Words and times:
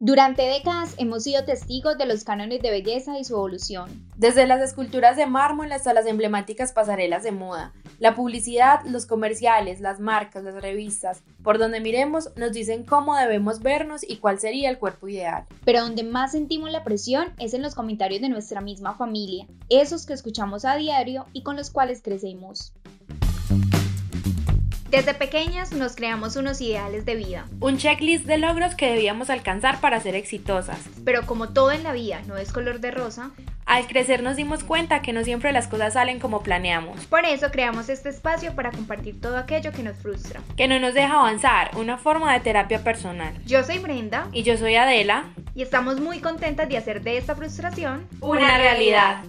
Durante 0.00 0.42
décadas 0.42 0.94
hemos 0.98 1.24
sido 1.24 1.42
testigos 1.42 1.98
de 1.98 2.06
los 2.06 2.22
cánones 2.22 2.62
de 2.62 2.70
belleza 2.70 3.18
y 3.18 3.24
su 3.24 3.34
evolución. 3.34 4.08
Desde 4.16 4.46
las 4.46 4.60
esculturas 4.60 5.16
de 5.16 5.26
mármol 5.26 5.72
hasta 5.72 5.92
las 5.92 6.06
emblemáticas 6.06 6.70
pasarelas 6.72 7.24
de 7.24 7.32
moda, 7.32 7.72
la 7.98 8.14
publicidad, 8.14 8.84
los 8.84 9.06
comerciales, 9.06 9.80
las 9.80 9.98
marcas, 9.98 10.44
las 10.44 10.54
revistas, 10.62 11.24
por 11.42 11.58
donde 11.58 11.80
miremos 11.80 12.30
nos 12.36 12.52
dicen 12.52 12.84
cómo 12.84 13.16
debemos 13.16 13.58
vernos 13.58 14.08
y 14.08 14.18
cuál 14.18 14.38
sería 14.38 14.70
el 14.70 14.78
cuerpo 14.78 15.08
ideal. 15.08 15.46
Pero 15.64 15.80
donde 15.80 16.04
más 16.04 16.30
sentimos 16.30 16.70
la 16.70 16.84
presión 16.84 17.32
es 17.40 17.52
en 17.52 17.62
los 17.62 17.74
comentarios 17.74 18.20
de 18.20 18.28
nuestra 18.28 18.60
misma 18.60 18.94
familia, 18.94 19.48
esos 19.68 20.06
que 20.06 20.12
escuchamos 20.12 20.64
a 20.64 20.76
diario 20.76 21.26
y 21.32 21.42
con 21.42 21.56
los 21.56 21.70
cuales 21.70 22.02
crecemos. 22.02 22.72
Desde 24.90 25.12
pequeñas 25.12 25.72
nos 25.72 25.96
creamos 25.96 26.36
unos 26.36 26.62
ideales 26.62 27.04
de 27.04 27.14
vida. 27.14 27.44
Un 27.60 27.76
checklist 27.76 28.24
de 28.24 28.38
logros 28.38 28.74
que 28.74 28.90
debíamos 28.90 29.28
alcanzar 29.28 29.82
para 29.82 30.00
ser 30.00 30.14
exitosas. 30.14 30.78
Pero 31.04 31.26
como 31.26 31.50
todo 31.50 31.72
en 31.72 31.82
la 31.82 31.92
vida 31.92 32.22
no 32.26 32.38
es 32.38 32.52
color 32.52 32.80
de 32.80 32.90
rosa, 32.90 33.30
al 33.66 33.86
crecer 33.86 34.22
nos 34.22 34.36
dimos 34.36 34.64
cuenta 34.64 35.02
que 35.02 35.12
no 35.12 35.24
siempre 35.24 35.52
las 35.52 35.68
cosas 35.68 35.92
salen 35.92 36.18
como 36.18 36.42
planeamos. 36.42 37.04
Por 37.04 37.26
eso 37.26 37.50
creamos 37.50 37.90
este 37.90 38.08
espacio 38.08 38.54
para 38.54 38.70
compartir 38.70 39.20
todo 39.20 39.36
aquello 39.36 39.72
que 39.72 39.82
nos 39.82 39.98
frustra. 39.98 40.40
Que 40.56 40.68
no 40.68 40.80
nos 40.80 40.94
deja 40.94 41.20
avanzar, 41.20 41.72
una 41.76 41.98
forma 41.98 42.32
de 42.32 42.40
terapia 42.40 42.82
personal. 42.82 43.34
Yo 43.44 43.62
soy 43.64 43.80
Brenda. 43.80 44.28
Y 44.32 44.42
yo 44.42 44.56
soy 44.56 44.76
Adela. 44.76 45.26
Y 45.54 45.60
estamos 45.60 46.00
muy 46.00 46.20
contentas 46.20 46.66
de 46.66 46.78
hacer 46.78 47.02
de 47.02 47.18
esta 47.18 47.34
frustración 47.34 48.08
una, 48.22 48.56
realidad. 48.56 49.22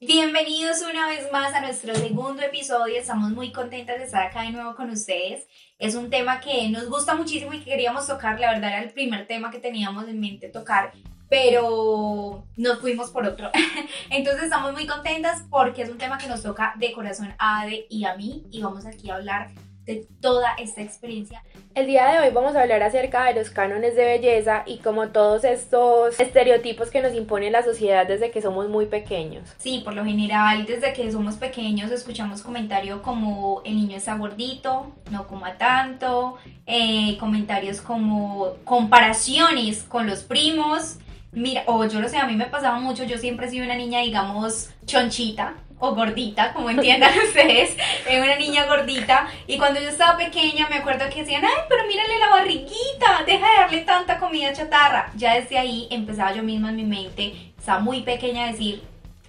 Bienvenidos 0.00 0.80
una 0.88 1.08
vez 1.08 1.26
más 1.32 1.52
a 1.54 1.60
nuestro 1.60 1.92
segundo 1.92 2.40
episodio. 2.42 2.96
Estamos 2.96 3.32
muy 3.32 3.50
contentas 3.50 3.98
de 3.98 4.04
estar 4.04 4.28
acá 4.28 4.42
de 4.42 4.52
nuevo 4.52 4.76
con 4.76 4.90
ustedes. 4.90 5.48
Es 5.80 5.96
un 5.96 6.08
tema 6.08 6.38
que 6.38 6.68
nos 6.68 6.88
gusta 6.88 7.16
muchísimo 7.16 7.52
y 7.52 7.58
que 7.58 7.72
queríamos 7.72 8.06
tocar. 8.06 8.38
La 8.38 8.52
verdad 8.52 8.70
era 8.70 8.82
el 8.84 8.92
primer 8.92 9.26
tema 9.26 9.50
que 9.50 9.58
teníamos 9.58 10.06
en 10.06 10.20
mente 10.20 10.50
tocar, 10.50 10.92
pero 11.28 12.46
nos 12.56 12.78
fuimos 12.78 13.10
por 13.10 13.26
otro. 13.26 13.50
Entonces 14.10 14.44
estamos 14.44 14.72
muy 14.72 14.86
contentas 14.86 15.42
porque 15.50 15.82
es 15.82 15.90
un 15.90 15.98
tema 15.98 16.16
que 16.16 16.28
nos 16.28 16.44
toca 16.44 16.74
de 16.76 16.92
corazón 16.92 17.34
a 17.36 17.62
Ade 17.62 17.86
y 17.90 18.04
a 18.04 18.14
mí 18.14 18.44
y 18.52 18.62
vamos 18.62 18.86
aquí 18.86 19.10
a 19.10 19.16
hablar 19.16 19.50
de 19.88 20.06
toda 20.20 20.52
esta 20.58 20.82
experiencia. 20.82 21.42
El 21.74 21.86
día 21.86 22.08
de 22.08 22.18
hoy 22.18 22.34
vamos 22.34 22.54
a 22.54 22.60
hablar 22.60 22.82
acerca 22.82 23.24
de 23.24 23.34
los 23.34 23.48
cánones 23.48 23.96
de 23.96 24.04
belleza 24.04 24.62
y 24.66 24.78
como 24.80 25.08
todos 25.08 25.44
estos 25.44 26.20
estereotipos 26.20 26.90
que 26.90 27.00
nos 27.00 27.14
impone 27.14 27.50
la 27.50 27.64
sociedad 27.64 28.06
desde 28.06 28.30
que 28.30 28.42
somos 28.42 28.68
muy 28.68 28.84
pequeños. 28.84 29.48
Sí, 29.56 29.80
por 29.82 29.94
lo 29.94 30.04
general 30.04 30.66
desde 30.66 30.92
que 30.92 31.10
somos 31.10 31.36
pequeños 31.36 31.90
escuchamos 31.90 32.42
comentarios 32.42 33.00
como 33.00 33.62
el 33.64 33.76
niño 33.76 33.96
está 33.96 34.14
gordito, 34.16 34.92
no 35.10 35.26
coma 35.26 35.56
tanto, 35.56 36.36
eh, 36.66 37.16
comentarios 37.18 37.80
como 37.80 38.56
comparaciones 38.64 39.84
con 39.84 40.06
los 40.06 40.22
primos. 40.22 40.98
Mira, 41.32 41.62
o 41.66 41.86
yo 41.86 42.00
lo 42.00 42.10
sé, 42.10 42.18
a 42.18 42.26
mí 42.26 42.36
me 42.36 42.46
pasaba 42.46 42.78
mucho, 42.78 43.04
yo 43.04 43.16
siempre 43.16 43.46
he 43.46 43.50
sido 43.50 43.64
una 43.64 43.76
niña, 43.76 44.00
digamos, 44.00 44.68
chonchita, 44.84 45.54
o 45.78 45.94
gordita, 45.94 46.52
como 46.52 46.70
entiendan 46.70 47.12
ustedes, 47.18 47.76
una 48.10 48.36
niña 48.36 48.66
gordita. 48.66 49.28
Y 49.46 49.58
cuando 49.58 49.80
yo 49.80 49.88
estaba 49.88 50.18
pequeña 50.18 50.68
me 50.68 50.76
acuerdo 50.76 51.08
que 51.08 51.20
decían, 51.20 51.44
ay, 51.44 51.62
pero 51.68 51.86
mírale 51.86 52.18
la 52.18 52.30
barriguita, 52.30 53.24
deja 53.26 53.50
de 53.50 53.56
darle 53.60 53.80
tanta 53.82 54.18
comida 54.18 54.52
chatarra. 54.52 55.10
Ya 55.16 55.34
desde 55.34 55.58
ahí 55.58 55.86
empezaba 55.90 56.32
yo 56.32 56.42
misma 56.42 56.70
en 56.70 56.76
mi 56.76 56.84
mente, 56.84 57.52
estaba 57.56 57.80
muy 57.80 58.02
pequeña 58.02 58.44
a 58.44 58.52
decir, 58.52 58.82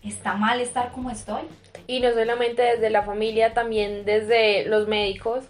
¿está 0.03 0.33
mal 0.33 0.59
estar 0.59 0.91
como 0.91 1.11
estoy? 1.11 1.43
Y 1.87 1.99
no 1.99 2.11
solamente 2.11 2.61
desde 2.61 2.89
la 2.89 3.03
familia, 3.03 3.53
también 3.53 4.05
desde 4.05 4.65
los 4.65 4.87
médicos. 4.87 5.45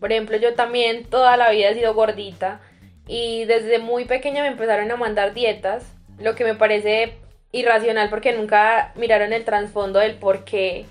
Por 0.00 0.12
ejemplo, 0.12 0.36
yo 0.36 0.54
también 0.54 1.04
toda 1.04 1.36
la 1.36 1.50
vida 1.50 1.70
he 1.70 1.74
sido 1.74 1.94
gordita 1.94 2.60
y 3.06 3.44
desde 3.44 3.78
muy 3.78 4.04
pequeña 4.04 4.42
me 4.42 4.48
empezaron 4.48 4.90
a 4.90 4.96
mandar 4.96 5.34
dietas, 5.34 5.84
lo 6.18 6.34
que 6.34 6.44
me 6.44 6.54
parece 6.54 7.18
irracional 7.54 8.10
porque 8.10 8.32
nunca 8.32 8.92
miraron 8.96 9.32
el 9.32 9.44
trasfondo 9.44 10.00
del 10.00 10.16
por 10.16 10.44
qué 10.44 10.86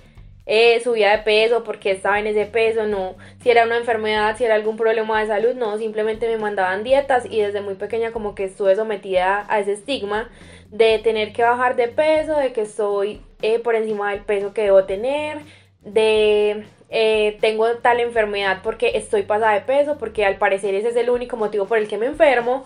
eh, 0.45 0.81
subía 0.81 1.11
de 1.11 1.19
peso, 1.19 1.63
por 1.63 1.79
qué 1.79 1.91
estaba 1.91 2.19
en 2.19 2.27
ese 2.27 2.45
peso, 2.45 2.85
no, 2.85 3.15
si 3.41 3.49
era 3.49 3.65
una 3.65 3.77
enfermedad, 3.77 4.37
si 4.37 4.45
era 4.45 4.55
algún 4.55 4.77
problema 4.77 5.21
de 5.21 5.27
salud, 5.27 5.53
no, 5.55 5.77
simplemente 5.77 6.27
me 6.27 6.37
mandaban 6.37 6.83
dietas 6.83 7.25
y 7.29 7.41
desde 7.41 7.61
muy 7.61 7.75
pequeña 7.75 8.11
como 8.11 8.33
que 8.33 8.45
estuve 8.45 8.75
sometida 8.75 9.45
a 9.49 9.59
ese 9.59 9.73
estigma 9.73 10.29
de 10.69 10.99
tener 10.99 11.33
que 11.33 11.43
bajar 11.43 11.75
de 11.75 11.87
peso, 11.87 12.37
de 12.37 12.51
que 12.51 12.61
estoy 12.61 13.21
eh, 13.41 13.59
por 13.59 13.75
encima 13.75 14.11
del 14.11 14.21
peso 14.21 14.53
que 14.53 14.63
debo 14.63 14.85
tener, 14.85 15.39
de 15.81 16.65
eh, 16.89 17.37
tengo 17.41 17.67
tal 17.77 17.99
enfermedad 17.99 18.59
porque 18.63 18.91
estoy 18.95 19.23
pasada 19.23 19.53
de 19.53 19.61
peso, 19.61 19.97
porque 19.97 20.25
al 20.25 20.37
parecer 20.37 20.75
ese 20.75 20.89
es 20.89 20.95
el 20.95 21.09
único 21.09 21.37
motivo 21.37 21.65
por 21.67 21.77
el 21.77 21.87
que 21.87 21.97
me 21.97 22.05
enfermo, 22.05 22.63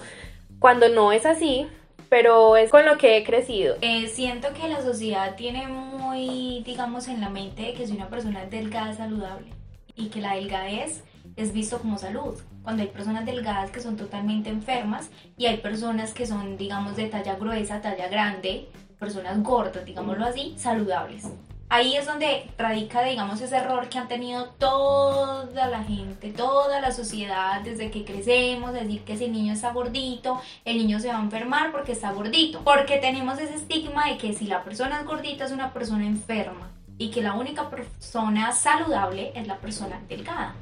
cuando 0.59 0.89
no 0.89 1.11
es 1.11 1.25
así, 1.25 1.67
pero 2.09 2.55
es 2.57 2.71
con 2.71 2.85
lo 2.85 2.97
que 2.97 3.17
he 3.17 3.23
crecido. 3.23 3.75
Eh, 3.81 4.07
siento 4.07 4.49
que 4.53 4.67
la 4.67 4.81
sociedad 4.81 5.35
tiene 5.35 5.67
muy, 5.67 6.63
digamos, 6.65 7.07
en 7.07 7.21
la 7.21 7.29
mente 7.29 7.73
que 7.73 7.87
si 7.87 7.93
una 7.93 8.09
persona 8.09 8.45
delgada 8.45 8.93
saludable 8.93 9.47
y 9.95 10.07
que 10.09 10.21
la 10.21 10.35
delgadez 10.35 11.03
es 11.35 11.53
visto 11.53 11.79
como 11.79 11.97
salud. 11.97 12.35
Cuando 12.63 12.83
hay 12.83 12.89
personas 12.89 13.25
delgadas 13.25 13.71
que 13.71 13.79
son 13.79 13.95
totalmente 13.95 14.49
enfermas 14.49 15.09
y 15.37 15.45
hay 15.45 15.57
personas 15.57 16.13
que 16.13 16.25
son, 16.25 16.57
digamos, 16.57 16.95
de 16.95 17.07
talla 17.07 17.35
gruesa, 17.35 17.81
talla 17.81 18.07
grande, 18.07 18.67
personas 18.99 19.41
gordas, 19.41 19.85
digámoslo 19.85 20.25
así, 20.25 20.53
saludables 20.57 21.31
ahí 21.69 21.95
es 21.95 22.05
donde 22.05 22.49
radica, 22.57 23.03
digamos, 23.03 23.41
ese 23.41 23.57
error 23.57 23.89
que 23.89 23.97
han 23.97 24.07
tenido 24.07 24.45
toda 24.57 25.67
la 25.67 25.83
gente, 25.83 26.31
toda 26.31 26.79
la 26.79 26.91
sociedad 26.91 27.61
desde 27.61 27.91
que 27.91 28.05
crecemos, 28.05 28.73
decir 28.73 29.03
que 29.03 29.17
si 29.17 29.25
el 29.25 29.33
niño 29.33 29.53
está 29.53 29.73
gordito, 29.73 30.41
el 30.65 30.77
niño 30.77 30.99
se 30.99 31.09
va 31.09 31.17
a 31.17 31.21
enfermar 31.21 31.71
porque 31.71 31.91
está 31.91 32.11
gordito. 32.11 32.61
Porque 32.63 32.97
tenemos 32.97 33.39
ese 33.39 33.55
estigma 33.55 34.07
de 34.07 34.17
que 34.17 34.33
si 34.33 34.45
la 34.45 34.63
persona 34.63 34.99
es 34.99 35.05
gordita 35.05 35.45
es 35.45 35.51
una 35.51 35.73
persona 35.73 36.05
enferma 36.05 36.71
y 36.97 37.11
que 37.11 37.21
la 37.21 37.33
única 37.33 37.69
persona 37.69 38.51
saludable 38.51 39.31
es 39.35 39.47
la 39.47 39.57
persona 39.57 40.01
delgada, 40.07 40.55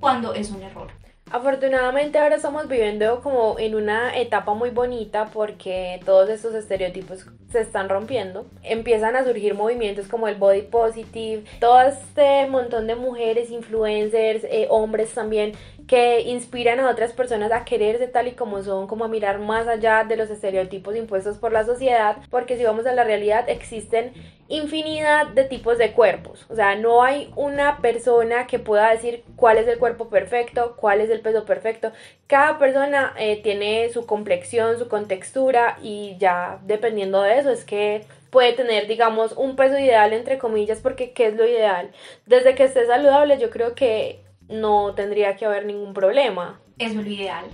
cuando 0.00 0.34
es 0.34 0.50
un 0.50 0.62
error. 0.62 0.90
Afortunadamente 1.30 2.18
ahora 2.18 2.36
estamos 2.36 2.68
viviendo 2.68 3.20
como 3.20 3.58
en 3.58 3.74
una 3.74 4.16
etapa 4.16 4.54
muy 4.54 4.70
bonita 4.70 5.26
porque 5.26 6.00
todos 6.06 6.30
estos 6.30 6.54
estereotipos 6.54 7.26
se 7.50 7.60
están 7.60 7.88
rompiendo. 7.88 8.46
Empiezan 8.62 9.16
a 9.16 9.24
surgir 9.24 9.54
movimientos 9.54 10.08
como 10.08 10.28
el 10.28 10.36
body 10.36 10.62
positive, 10.62 11.44
todo 11.60 11.80
este 11.82 12.46
montón 12.46 12.86
de 12.86 12.94
mujeres, 12.94 13.50
influencers, 13.50 14.44
eh, 14.44 14.66
hombres 14.70 15.12
también 15.14 15.52
que 15.88 16.20
inspiran 16.20 16.78
a 16.80 16.90
otras 16.90 17.12
personas 17.12 17.50
a 17.50 17.64
quererse 17.64 18.06
tal 18.06 18.28
y 18.28 18.32
como 18.32 18.62
son, 18.62 18.86
como 18.86 19.06
a 19.06 19.08
mirar 19.08 19.40
más 19.40 19.66
allá 19.66 20.04
de 20.04 20.16
los 20.16 20.30
estereotipos 20.30 20.94
impuestos 20.94 21.38
por 21.38 21.50
la 21.50 21.64
sociedad, 21.64 22.18
porque 22.30 22.58
si 22.58 22.64
vamos 22.64 22.86
a 22.86 22.92
la 22.92 23.04
realidad 23.04 23.48
existen 23.48 24.12
infinidad 24.48 25.28
de 25.28 25.44
tipos 25.44 25.78
de 25.78 25.92
cuerpos, 25.92 26.46
o 26.48 26.54
sea, 26.54 26.74
no 26.74 27.02
hay 27.02 27.30
una 27.36 27.78
persona 27.78 28.46
que 28.46 28.58
pueda 28.58 28.90
decir 28.90 29.24
cuál 29.36 29.58
es 29.58 29.66
el 29.66 29.78
cuerpo 29.78 30.08
perfecto, 30.08 30.74
cuál 30.76 31.00
es 31.00 31.10
el 31.10 31.20
peso 31.20 31.44
perfecto, 31.44 31.92
cada 32.26 32.58
persona 32.58 33.14
eh, 33.18 33.40
tiene 33.42 33.88
su 33.90 34.04
complexión, 34.06 34.78
su 34.78 34.88
contextura 34.88 35.78
y 35.82 36.16
ya 36.18 36.60
dependiendo 36.64 37.22
de 37.22 37.37
eso 37.38 37.50
es 37.50 37.64
que 37.64 38.04
puede 38.30 38.52
tener, 38.52 38.86
digamos, 38.86 39.32
un 39.32 39.56
peso 39.56 39.78
ideal, 39.78 40.12
entre 40.12 40.38
comillas, 40.38 40.80
porque 40.80 41.12
¿qué 41.12 41.28
es 41.28 41.36
lo 41.36 41.46
ideal? 41.46 41.90
Desde 42.26 42.54
que 42.54 42.64
esté 42.64 42.86
saludable, 42.86 43.38
yo 43.38 43.50
creo 43.50 43.74
que 43.74 44.22
no 44.48 44.94
tendría 44.94 45.36
que 45.36 45.46
haber 45.46 45.66
ningún 45.66 45.94
problema. 45.94 46.60
Eso 46.78 47.00
es 47.00 47.06
lo 47.06 47.10
ideal. 47.10 47.46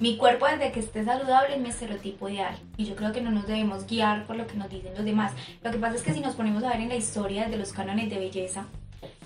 Mi 0.00 0.16
cuerpo 0.16 0.46
desde 0.46 0.72
que 0.72 0.80
esté 0.80 1.04
saludable 1.04 1.54
es 1.54 1.60
mi 1.60 1.68
estereotipo 1.68 2.28
ideal 2.28 2.56
y 2.76 2.84
yo 2.84 2.96
creo 2.96 3.12
que 3.12 3.20
no 3.20 3.30
nos 3.30 3.46
debemos 3.46 3.86
guiar 3.86 4.26
por 4.26 4.34
lo 4.34 4.46
que 4.46 4.56
nos 4.56 4.68
dicen 4.68 4.92
los 4.94 5.04
demás. 5.04 5.32
Lo 5.62 5.70
que 5.70 5.78
pasa 5.78 5.94
es 5.94 6.02
que 6.02 6.12
si 6.12 6.20
nos 6.20 6.34
ponemos 6.34 6.64
a 6.64 6.70
ver 6.70 6.80
en 6.80 6.88
la 6.88 6.96
historia 6.96 7.46
de 7.46 7.56
los 7.56 7.72
cánones 7.72 8.10
de 8.10 8.18
belleza, 8.18 8.66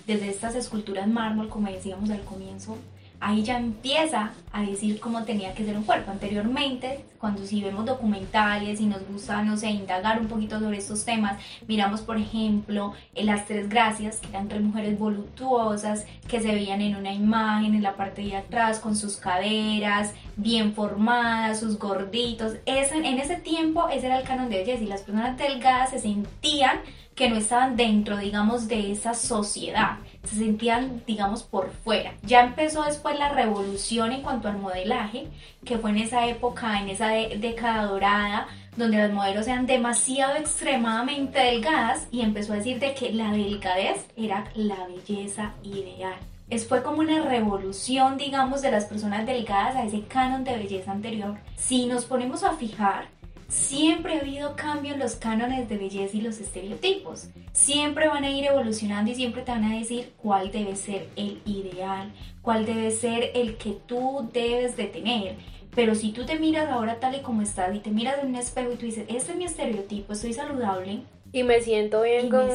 desde 0.05 0.29
estas 0.29 0.53
esculturas 0.53 1.07
mármol, 1.07 1.49
como 1.49 1.71
decíamos 1.71 2.11
al 2.11 2.21
comienzo, 2.21 2.77
ahí 3.19 3.43
ya 3.43 3.57
empieza 3.57 4.31
a 4.51 4.61
decir 4.61 4.99
cómo 4.99 5.23
tenía 5.23 5.53
que 5.53 5.65
ser 5.65 5.77
un 5.77 5.83
cuerpo. 5.83 6.11
Anteriormente, 6.11 7.05
cuando 7.19 7.45
si 7.45 7.61
vemos 7.61 7.85
documentales 7.85 8.79
y 8.79 8.85
nos 8.85 9.05
gusta, 9.07 9.43
no 9.43 9.57
sé, 9.57 9.69
indagar 9.69 10.19
un 10.19 10.27
poquito 10.27 10.59
sobre 10.59 10.77
estos 10.77 11.05
temas, 11.05 11.37
miramos, 11.67 12.01
por 12.01 12.17
ejemplo, 12.17 12.93
las 13.13 13.45
tres 13.45 13.69
gracias, 13.69 14.17
que 14.17 14.29
eran 14.29 14.47
tres 14.47 14.61
mujeres 14.61 14.97
voluptuosas 14.97 16.05
que 16.27 16.41
se 16.41 16.47
veían 16.47 16.81
en 16.81 16.95
una 16.95 17.13
imagen 17.13 17.75
en 17.75 17.83
la 17.83 17.95
parte 17.95 18.21
de 18.23 18.37
atrás 18.37 18.79
con 18.79 18.95
sus 18.95 19.17
caderas 19.17 20.13
bien 20.35 20.73
formadas, 20.73 21.59
sus 21.59 21.77
gorditos. 21.77 22.53
en 22.65 23.19
ese 23.19 23.35
tiempo 23.35 23.89
ese 23.89 24.07
era 24.07 24.19
el 24.19 24.27
canon 24.27 24.49
de 24.49 24.59
belleza 24.59 24.83
y 24.83 24.87
las 24.87 25.01
personas 25.01 25.37
delgadas 25.37 25.91
se 25.91 25.99
sentían 25.99 26.79
que 27.15 27.29
no 27.29 27.35
estaban 27.35 27.75
dentro, 27.75 28.17
digamos, 28.17 28.67
de 28.69 28.91
esa 28.93 29.13
sociedad 29.13 29.97
se 30.29 30.37
sentían, 30.37 31.03
digamos, 31.05 31.43
por 31.43 31.71
fuera. 31.71 32.13
Ya 32.23 32.41
empezó 32.41 32.83
después 32.83 33.17
la 33.17 33.29
revolución 33.29 34.11
en 34.11 34.21
cuanto 34.21 34.47
al 34.47 34.57
modelaje, 34.57 35.27
que 35.65 35.77
fue 35.77 35.91
en 35.91 35.97
esa 35.97 36.27
época, 36.27 36.79
en 36.79 36.89
esa 36.89 37.09
década 37.09 37.83
dorada, 37.83 38.47
donde 38.75 38.97
las 38.97 39.11
modelos 39.11 39.47
eran 39.47 39.65
demasiado 39.65 40.35
extremadamente 40.35 41.39
delgadas 41.39 42.07
y 42.11 42.21
empezó 42.21 42.53
a 42.53 42.57
decir 42.57 42.79
de 42.79 42.93
que 42.93 43.11
la 43.11 43.31
delgadez 43.31 44.05
era 44.15 44.45
la 44.55 44.87
belleza 44.87 45.53
ideal. 45.63 46.15
Es, 46.49 46.67
fue 46.67 46.81
como 46.81 46.99
una 46.99 47.21
revolución, 47.21 48.17
digamos, 48.17 48.61
de 48.61 48.71
las 48.71 48.85
personas 48.85 49.25
delgadas 49.25 49.75
a 49.75 49.83
ese 49.83 50.01
canon 50.03 50.43
de 50.43 50.57
belleza 50.57 50.91
anterior. 50.91 51.37
Si 51.55 51.85
nos 51.85 52.05
ponemos 52.05 52.43
a 52.43 52.53
fijar, 52.53 53.07
siempre 53.49 54.15
ha 54.15 54.21
habido 54.21 54.55
cambio 54.55 54.93
en 54.93 54.99
los 54.99 55.15
cánones 55.15 55.67
de 55.67 55.77
belleza 55.77 56.15
y 56.15 56.21
los 56.21 56.39
estereotipos. 56.39 57.27
Siempre 57.51 58.07
van 58.07 58.23
a 58.23 58.29
ir 58.29 58.45
evolucionando 58.45 59.11
y 59.11 59.15
siempre 59.15 59.41
te 59.41 59.51
van 59.51 59.65
a 59.65 59.77
decir 59.77 60.13
cuál 60.17 60.51
debe 60.51 60.75
ser 60.75 61.09
el 61.15 61.41
ideal, 61.45 62.13
cuál 62.41 62.65
debe 62.65 62.91
ser 62.91 63.31
el 63.33 63.57
que 63.57 63.71
tú 63.87 64.29
debes 64.31 64.77
de 64.77 64.85
tener. 64.85 65.35
Pero 65.75 65.95
si 65.95 66.11
tú 66.11 66.25
te 66.25 66.39
miras 66.39 66.69
ahora 66.69 66.99
tal 66.99 67.15
y 67.15 67.21
como 67.21 67.41
estás 67.41 67.75
y 67.75 67.79
te 67.79 67.91
miras 67.91 68.19
en 68.19 68.29
un 68.29 68.35
espejo 68.35 68.71
y 68.71 68.75
tú 68.75 68.85
dices, 68.85 69.05
este 69.09 69.31
es 69.31 69.37
mi 69.37 69.45
estereotipo, 69.45 70.13
estoy 70.13 70.33
saludable, 70.33 71.01
y 71.31 71.43
me 71.43 71.61
siento 71.61 72.01
bien 72.01 72.29
con 72.29 72.49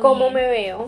cómo 0.00 0.30
me 0.30 0.42
veo. 0.42 0.86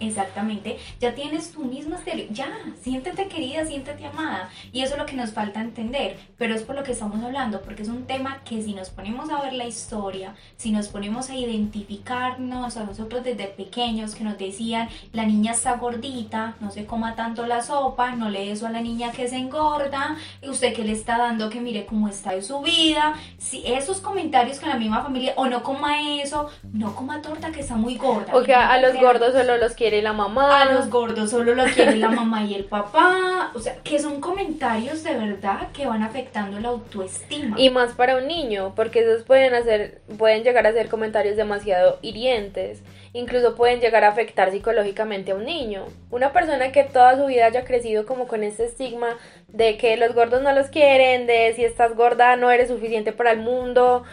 exactamente. 0.00 0.78
Ya 1.00 1.14
tienes 1.14 1.52
tu 1.52 1.64
mismo 1.64 1.96
estéreo. 1.96 2.26
Ya, 2.30 2.50
siéntete 2.80 3.28
querida, 3.28 3.64
siéntete 3.64 4.06
amada. 4.06 4.48
Y 4.72 4.82
eso 4.82 4.94
es 4.94 4.98
lo 4.98 5.06
que 5.06 5.16
nos 5.16 5.32
falta 5.32 5.60
entender. 5.60 6.18
Pero 6.38 6.54
es 6.54 6.62
por 6.62 6.76
lo 6.76 6.82
que 6.82 6.92
estamos 6.92 7.22
hablando, 7.22 7.60
porque 7.62 7.82
es 7.82 7.88
un 7.88 8.04
tema 8.04 8.42
que 8.44 8.62
si 8.62 8.74
nos 8.74 8.90
ponemos 8.90 9.30
a 9.30 9.42
ver 9.42 9.52
la 9.52 9.66
historia, 9.66 10.34
si 10.56 10.70
nos 10.70 10.88
ponemos 10.88 11.30
a 11.30 11.36
identificarnos 11.36 12.76
a 12.76 12.84
nosotros 12.84 13.24
desde 13.24 13.46
pequeños 13.46 14.14
que 14.14 14.24
nos 14.24 14.38
decían, 14.38 14.88
la 15.12 15.26
niña 15.26 15.52
está 15.52 15.76
gordita, 15.76 16.56
no 16.60 16.70
se 16.70 16.86
coma 16.86 17.16
tanto 17.16 17.46
la 17.46 17.62
sopa, 17.62 18.14
no 18.14 18.28
le 18.28 18.50
eso 18.50 18.66
a 18.66 18.70
la 18.70 18.80
niña 18.80 19.12
que 19.12 19.28
se 19.28 19.36
engorda, 19.36 20.16
y 20.42 20.48
usted 20.48 20.74
que 20.74 20.84
le 20.84 20.92
está 20.92 21.18
dando 21.18 21.50
que 21.50 21.60
mire 21.60 21.86
cómo 21.86 22.08
está 22.08 22.32
de 22.32 22.42
su 22.42 22.60
vida. 22.60 23.14
Si 23.38 23.62
esos 23.66 24.00
comentarios 24.00 24.60
con 24.60 24.68
la 24.68 24.76
misma 24.76 25.02
familia, 25.02 25.34
o 25.36 25.46
no 25.46 25.62
coma 25.62 26.20
eso, 26.20 26.48
no 26.72 26.94
coma 26.94 27.22
torta 27.22 27.50
que 27.50 27.60
está 27.60 27.74
muy 27.74 27.96
gorda. 27.96 28.36
O 28.36 28.42
que 28.42 28.54
a 28.54 28.78
los 28.80 28.94
gordos 29.00 29.32
solo 29.32 29.56
los 29.56 29.72
quiere 29.72 30.02
la 30.02 30.12
mamá. 30.12 30.60
A 30.60 30.72
los 30.72 30.90
gordos 30.90 31.30
solo 31.30 31.54
los 31.54 31.70
quiere 31.72 31.96
la 31.96 32.10
mamá 32.10 32.44
y 32.44 32.54
el 32.54 32.64
papá. 32.64 33.50
O 33.54 33.58
sea, 33.58 33.76
que 33.82 33.98
son 33.98 34.20
comentarios 34.20 35.02
de 35.02 35.14
verdad 35.16 35.68
que 35.72 35.86
van 35.86 36.02
afectando 36.02 36.60
la 36.60 36.68
autoestima. 36.68 37.58
Y 37.58 37.70
más 37.70 37.94
para 37.94 38.16
un 38.16 38.26
niño, 38.26 38.74
porque 38.76 39.00
esos 39.00 39.24
pueden 39.24 39.54
hacer, 39.54 40.02
pueden 40.18 40.44
llegar 40.44 40.66
a 40.66 40.72
ser 40.72 40.88
comentarios 40.88 41.36
demasiado 41.36 41.98
hirientes. 42.02 42.82
Incluso 43.12 43.56
pueden 43.56 43.80
llegar 43.80 44.04
a 44.04 44.08
afectar 44.08 44.50
psicológicamente 44.50 45.32
a 45.32 45.36
un 45.36 45.44
niño. 45.44 45.86
Una 46.10 46.32
persona 46.32 46.72
que 46.72 46.84
toda 46.84 47.16
su 47.16 47.26
vida 47.26 47.46
haya 47.46 47.64
crecido 47.64 48.04
como 48.04 48.28
con 48.28 48.44
ese 48.44 48.66
estigma 48.66 49.16
de 49.48 49.78
que 49.78 49.96
los 49.96 50.14
gordos 50.14 50.42
no 50.42 50.52
los 50.52 50.68
quieren, 50.68 51.26
de 51.26 51.52
si 51.56 51.64
estás 51.64 51.96
gorda 51.96 52.36
no 52.36 52.50
eres 52.50 52.68
suficiente 52.68 53.12
para 53.12 53.32
el 53.32 53.40
mundo, 53.40 54.04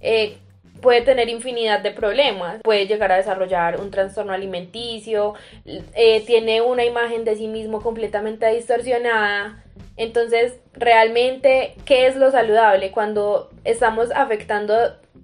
eh, 0.00 0.38
puede 0.80 1.02
tener 1.02 1.28
infinidad 1.28 1.80
de 1.80 1.90
problemas, 1.90 2.60
puede 2.62 2.86
llegar 2.86 3.12
a 3.12 3.16
desarrollar 3.16 3.80
un 3.80 3.90
trastorno 3.90 4.32
alimenticio, 4.32 5.34
eh, 5.64 6.22
tiene 6.26 6.60
una 6.60 6.84
imagen 6.84 7.24
de 7.24 7.36
sí 7.36 7.48
mismo 7.48 7.80
completamente 7.80 8.46
distorsionada. 8.54 9.62
Entonces, 9.96 10.54
realmente, 10.72 11.74
¿qué 11.84 12.06
es 12.06 12.16
lo 12.16 12.30
saludable 12.30 12.90
cuando 12.90 13.50
estamos 13.64 14.10
afectando 14.12 14.74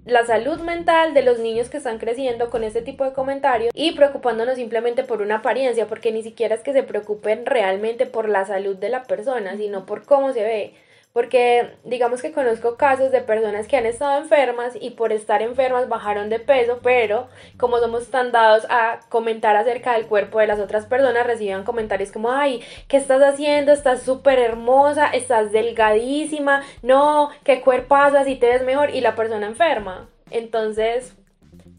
la 0.07 0.25
salud 0.25 0.61
mental 0.61 1.13
de 1.13 1.21
los 1.21 1.37
niños 1.39 1.69
que 1.69 1.77
están 1.77 1.97
creciendo 1.97 2.49
con 2.49 2.63
este 2.63 2.81
tipo 2.81 3.03
de 3.03 3.11
comentarios 3.11 3.73
y 3.75 3.91
preocupándonos 3.91 4.55
simplemente 4.55 5.03
por 5.03 5.21
una 5.21 5.37
apariencia, 5.37 5.87
porque 5.87 6.13
ni 6.13 6.23
siquiera 6.23 6.55
es 6.55 6.61
que 6.61 6.71
se 6.71 6.83
preocupen 6.83 7.45
realmente 7.45 8.05
por 8.05 8.29
la 8.29 8.45
salud 8.45 8.77
de 8.77 8.87
la 8.87 9.03
persona, 9.03 9.57
sino 9.57 9.85
por 9.85 10.05
cómo 10.05 10.31
se 10.31 10.43
ve 10.43 10.73
porque 11.17 11.73
digamos 11.83 12.21
que 12.21 12.31
conozco 12.31 12.77
casos 12.77 13.11
de 13.11 13.21
personas 13.21 13.67
que 13.67 13.75
han 13.75 13.87
estado 13.87 14.21
enfermas 14.21 14.77
y 14.79 14.91
por 14.91 15.11
estar 15.11 15.41
enfermas 15.41 15.89
bajaron 15.89 16.29
de 16.29 16.37
peso, 16.37 16.77
pero 16.83 17.27
como 17.57 17.79
somos 17.79 18.11
tan 18.11 18.31
dados 18.31 18.67
a 18.69 18.99
comentar 19.09 19.55
acerca 19.55 19.93
del 19.93 20.05
cuerpo 20.05 20.37
de 20.37 20.45
las 20.45 20.59
otras 20.59 20.85
personas, 20.85 21.25
reciben 21.25 21.63
comentarios 21.63 22.11
como, 22.11 22.31
ay, 22.31 22.61
¿qué 22.87 22.97
estás 22.97 23.23
haciendo? 23.23 23.71
Estás 23.71 24.03
súper 24.03 24.37
hermosa, 24.37 25.07
estás 25.07 25.51
delgadísima, 25.51 26.61
no, 26.83 27.31
¿qué 27.43 27.61
cuerpazo 27.61 28.19
así 28.19 28.35
te 28.35 28.49
ves 28.49 28.63
mejor? 28.63 28.91
Y 28.91 29.01
la 29.01 29.15
persona 29.15 29.47
enferma. 29.47 30.07
Entonces, 30.29 31.15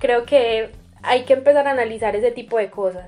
creo 0.01 0.25
que 0.25 0.73
hay 1.05 1.23
que 1.23 1.35
empezar 1.35 1.69
a 1.69 1.71
analizar 1.71 2.17
ese 2.17 2.33
tipo 2.33 2.59
de 2.59 2.71
cosas. 2.71 3.07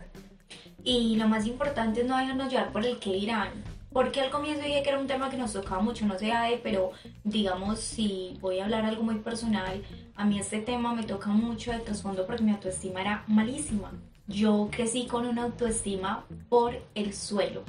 Y 0.85 1.17
lo 1.17 1.27
más 1.27 1.45
importante 1.45 2.03
es 2.03 2.07
no 2.07 2.17
dejarnos 2.17 2.53
llevar 2.53 2.71
por 2.71 2.87
el 2.87 3.01
que 3.01 3.11
dirán 3.15 3.70
porque 3.93 4.21
al 4.21 4.31
comienzo 4.31 4.65
dije 4.65 4.83
que 4.83 4.89
era 4.89 4.99
un 4.99 5.07
tema 5.07 5.31
que 5.31 5.37
nos 5.37 5.53
tocaba 5.53 5.83
mucho, 5.83 6.07
no 6.07 6.19
sé, 6.19 6.33
pero 6.63 6.93
digamos, 7.25 7.81
si 7.81 8.37
voy 8.41 8.61
a 8.61 8.65
hablar 8.65 8.85
algo 8.85 9.03
muy 9.03 9.17
personal, 9.17 9.83
a 10.15 10.25
mí 10.25 10.39
este 10.39 10.61
tema 10.61 10.95
me 10.95 11.03
toca 11.03 11.29
mucho 11.31 11.73
de 11.73 11.81
trasfondo 11.81 12.27
porque 12.27 12.43
mi 12.43 12.53
autoestima 12.53 13.01
era 13.01 13.25
malísima. 13.27 13.91
Yo 14.27 14.69
crecí 14.71 15.07
con 15.07 15.27
una 15.27 15.43
autoestima 15.43 16.25
por 16.49 16.81
el 16.95 17.13
suelo. 17.15 17.65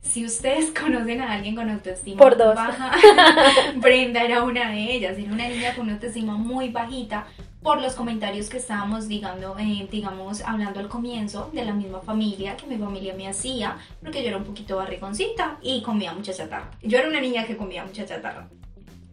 Si 0.00 0.24
ustedes 0.24 0.72
conocen 0.80 1.20
a 1.20 1.32
alguien 1.32 1.54
con 1.54 1.70
autoestima 1.70 2.18
por 2.18 2.36
dos. 2.36 2.56
baja, 2.56 2.92
Brenda 3.76 4.22
era 4.22 4.42
una 4.42 4.70
de 4.70 4.92
ellas, 4.92 5.16
era 5.16 5.32
una 5.32 5.48
niña 5.48 5.74
con 5.74 5.84
una 5.84 5.94
autoestima 5.94 6.36
muy 6.36 6.70
bajita, 6.70 7.26
por 7.62 7.80
los 7.80 7.94
comentarios 7.94 8.48
que 8.48 8.56
estábamos 8.56 9.08
digando, 9.08 9.56
eh, 9.58 9.88
digamos, 9.90 10.42
hablando 10.42 10.80
al 10.80 10.88
comienzo 10.88 11.50
de 11.52 11.64
la 11.64 11.72
misma 11.72 12.00
familia 12.00 12.56
que 12.56 12.66
mi 12.66 12.76
familia 12.76 13.14
me 13.14 13.28
hacía, 13.28 13.76
porque 14.00 14.22
yo 14.22 14.28
era 14.28 14.38
un 14.38 14.44
poquito 14.44 14.76
barrigoncita 14.76 15.58
y 15.62 15.82
comía 15.82 16.12
mucha 16.12 16.32
chatarra. 16.32 16.70
Yo 16.82 16.98
era 16.98 17.08
una 17.08 17.20
niña 17.20 17.46
que 17.46 17.56
comía 17.56 17.84
mucha 17.84 18.04
chatarra. 18.04 18.48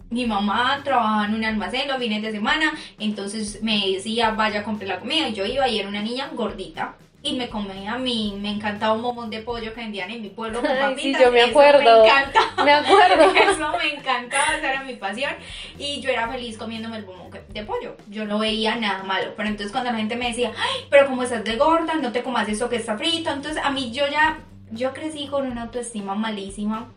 Mi 0.10 0.26
mamá 0.26 0.82
trabajaba 0.84 1.26
en 1.26 1.36
un 1.36 1.46
almacén 1.46 1.88
los 1.88 2.00
fines 2.00 2.24
de 2.24 2.32
semana, 2.32 2.74
entonces 2.98 3.62
me 3.62 3.92
decía, 3.92 4.32
vaya, 4.32 4.64
compre 4.64 4.88
la 4.88 5.00
comida, 5.00 5.30
y 5.30 5.34
yo 5.34 5.46
iba 5.46 5.68
y 5.68 5.80
era 5.80 5.88
una 5.88 6.02
niña 6.02 6.32
gordita 6.34 6.96
y 7.22 7.34
me 7.34 7.50
comía 7.50 7.94
a 7.94 7.98
mí, 7.98 8.38
me 8.40 8.50
encantaba 8.50 8.94
un 8.94 9.02
momón 9.02 9.30
de 9.30 9.42
pollo 9.42 9.74
que 9.74 9.82
vendían 9.82 10.10
en 10.10 10.22
mi 10.22 10.30
pueblo 10.30 10.62
con 10.62 10.70
papitas. 10.80 11.02
Sí, 11.02 11.16
yo 11.20 11.32
me 11.32 11.42
acuerdo. 11.42 12.04
me 12.04 12.08
encantaba. 12.08 12.64
Me 12.64 12.72
acuerdo. 12.72 13.34
Eso 13.52 13.78
me 13.78 13.94
encantaba, 13.94 14.56
esa 14.58 14.72
era 14.72 14.84
mi 14.84 14.96
pasión. 14.96 15.32
Y 15.78 16.00
yo 16.00 16.10
era 16.10 16.30
feliz 16.30 16.58
comiéndome 16.58 16.98
el 16.98 17.06
momón 17.06 17.30
de 17.50 17.64
pollo. 17.64 17.98
Yo 18.10 18.26
no 18.26 18.40
veía 18.40 18.76
nada 18.78 19.04
malo. 19.04 19.34
Pero 19.36 19.50
entonces 19.50 19.72
cuando 19.72 19.92
la 19.92 19.98
gente 19.98 20.16
me 20.16 20.30
decía, 20.30 20.54
ay, 20.58 20.86
pero 20.90 21.08
como 21.08 21.24
estás 21.24 21.44
de 21.44 21.58
gorda, 21.58 21.96
no 21.96 22.12
te 22.12 22.24
comas 22.24 22.48
eso 22.48 22.70
que 22.70 22.78
está 22.78 22.98
frito. 22.98 23.32
Entonces 23.32 23.62
a 23.62 23.70
mí 23.70 23.92
yo 23.92 24.08
ya, 24.08 24.40
yo 24.72 24.94
crecí 24.94 25.28
con 25.28 25.46
una 25.52 25.64
autoestima 25.64 26.16
malísima. 26.16 26.94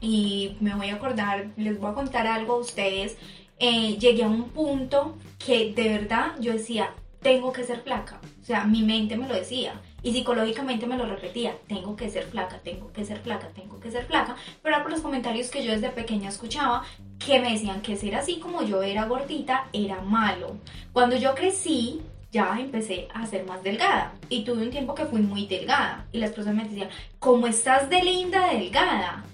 Y 0.00 0.56
me 0.60 0.74
voy 0.74 0.90
a 0.90 0.94
acordar, 0.94 1.48
les 1.56 1.78
voy 1.78 1.90
a 1.90 1.94
contar 1.94 2.26
algo 2.26 2.54
a 2.54 2.58
ustedes. 2.58 3.18
Eh, 3.58 3.96
llegué 3.98 4.22
a 4.22 4.28
un 4.28 4.50
punto 4.50 5.16
que 5.44 5.72
de 5.74 5.88
verdad 5.88 6.32
yo 6.38 6.52
decía, 6.52 6.94
tengo 7.20 7.52
que 7.52 7.64
ser 7.64 7.80
flaca. 7.80 8.20
O 8.40 8.44
sea, 8.44 8.64
mi 8.64 8.82
mente 8.82 9.16
me 9.16 9.28
lo 9.28 9.34
decía 9.34 9.80
y 10.02 10.12
psicológicamente 10.12 10.86
me 10.86 10.96
lo 10.96 11.06
repetía, 11.06 11.56
tengo 11.66 11.96
que 11.96 12.10
ser 12.10 12.24
flaca, 12.24 12.58
tengo 12.58 12.92
que 12.92 13.04
ser 13.04 13.18
flaca, 13.18 13.48
tengo 13.48 13.80
que 13.80 13.90
ser 13.90 14.04
flaca, 14.06 14.36
pero 14.62 14.76
era 14.76 14.84
por 14.84 14.92
los 14.92 15.00
comentarios 15.00 15.50
que 15.50 15.64
yo 15.64 15.72
desde 15.72 15.90
pequeña 15.90 16.28
escuchaba 16.28 16.84
que 17.18 17.40
me 17.40 17.52
decían 17.52 17.82
que 17.82 17.96
ser 17.96 18.14
así 18.14 18.38
como 18.38 18.62
yo 18.62 18.82
era 18.82 19.06
gordita 19.06 19.68
era 19.72 20.00
malo. 20.00 20.56
Cuando 20.92 21.16
yo 21.16 21.34
crecí, 21.34 22.00
ya 22.30 22.58
empecé 22.60 23.08
a 23.12 23.26
ser 23.26 23.44
más 23.46 23.62
delgada 23.62 24.12
y 24.28 24.44
tuve 24.44 24.62
un 24.62 24.70
tiempo 24.70 24.94
que 24.94 25.06
fui 25.06 25.20
muy 25.20 25.46
delgada 25.46 26.06
y 26.12 26.18
las 26.18 26.30
personas 26.30 26.62
me 26.62 26.68
decían, 26.68 26.90
¿cómo 27.18 27.46
estás 27.46 27.90
de 27.90 28.02
linda 28.02 28.52
delgada? 28.52 29.24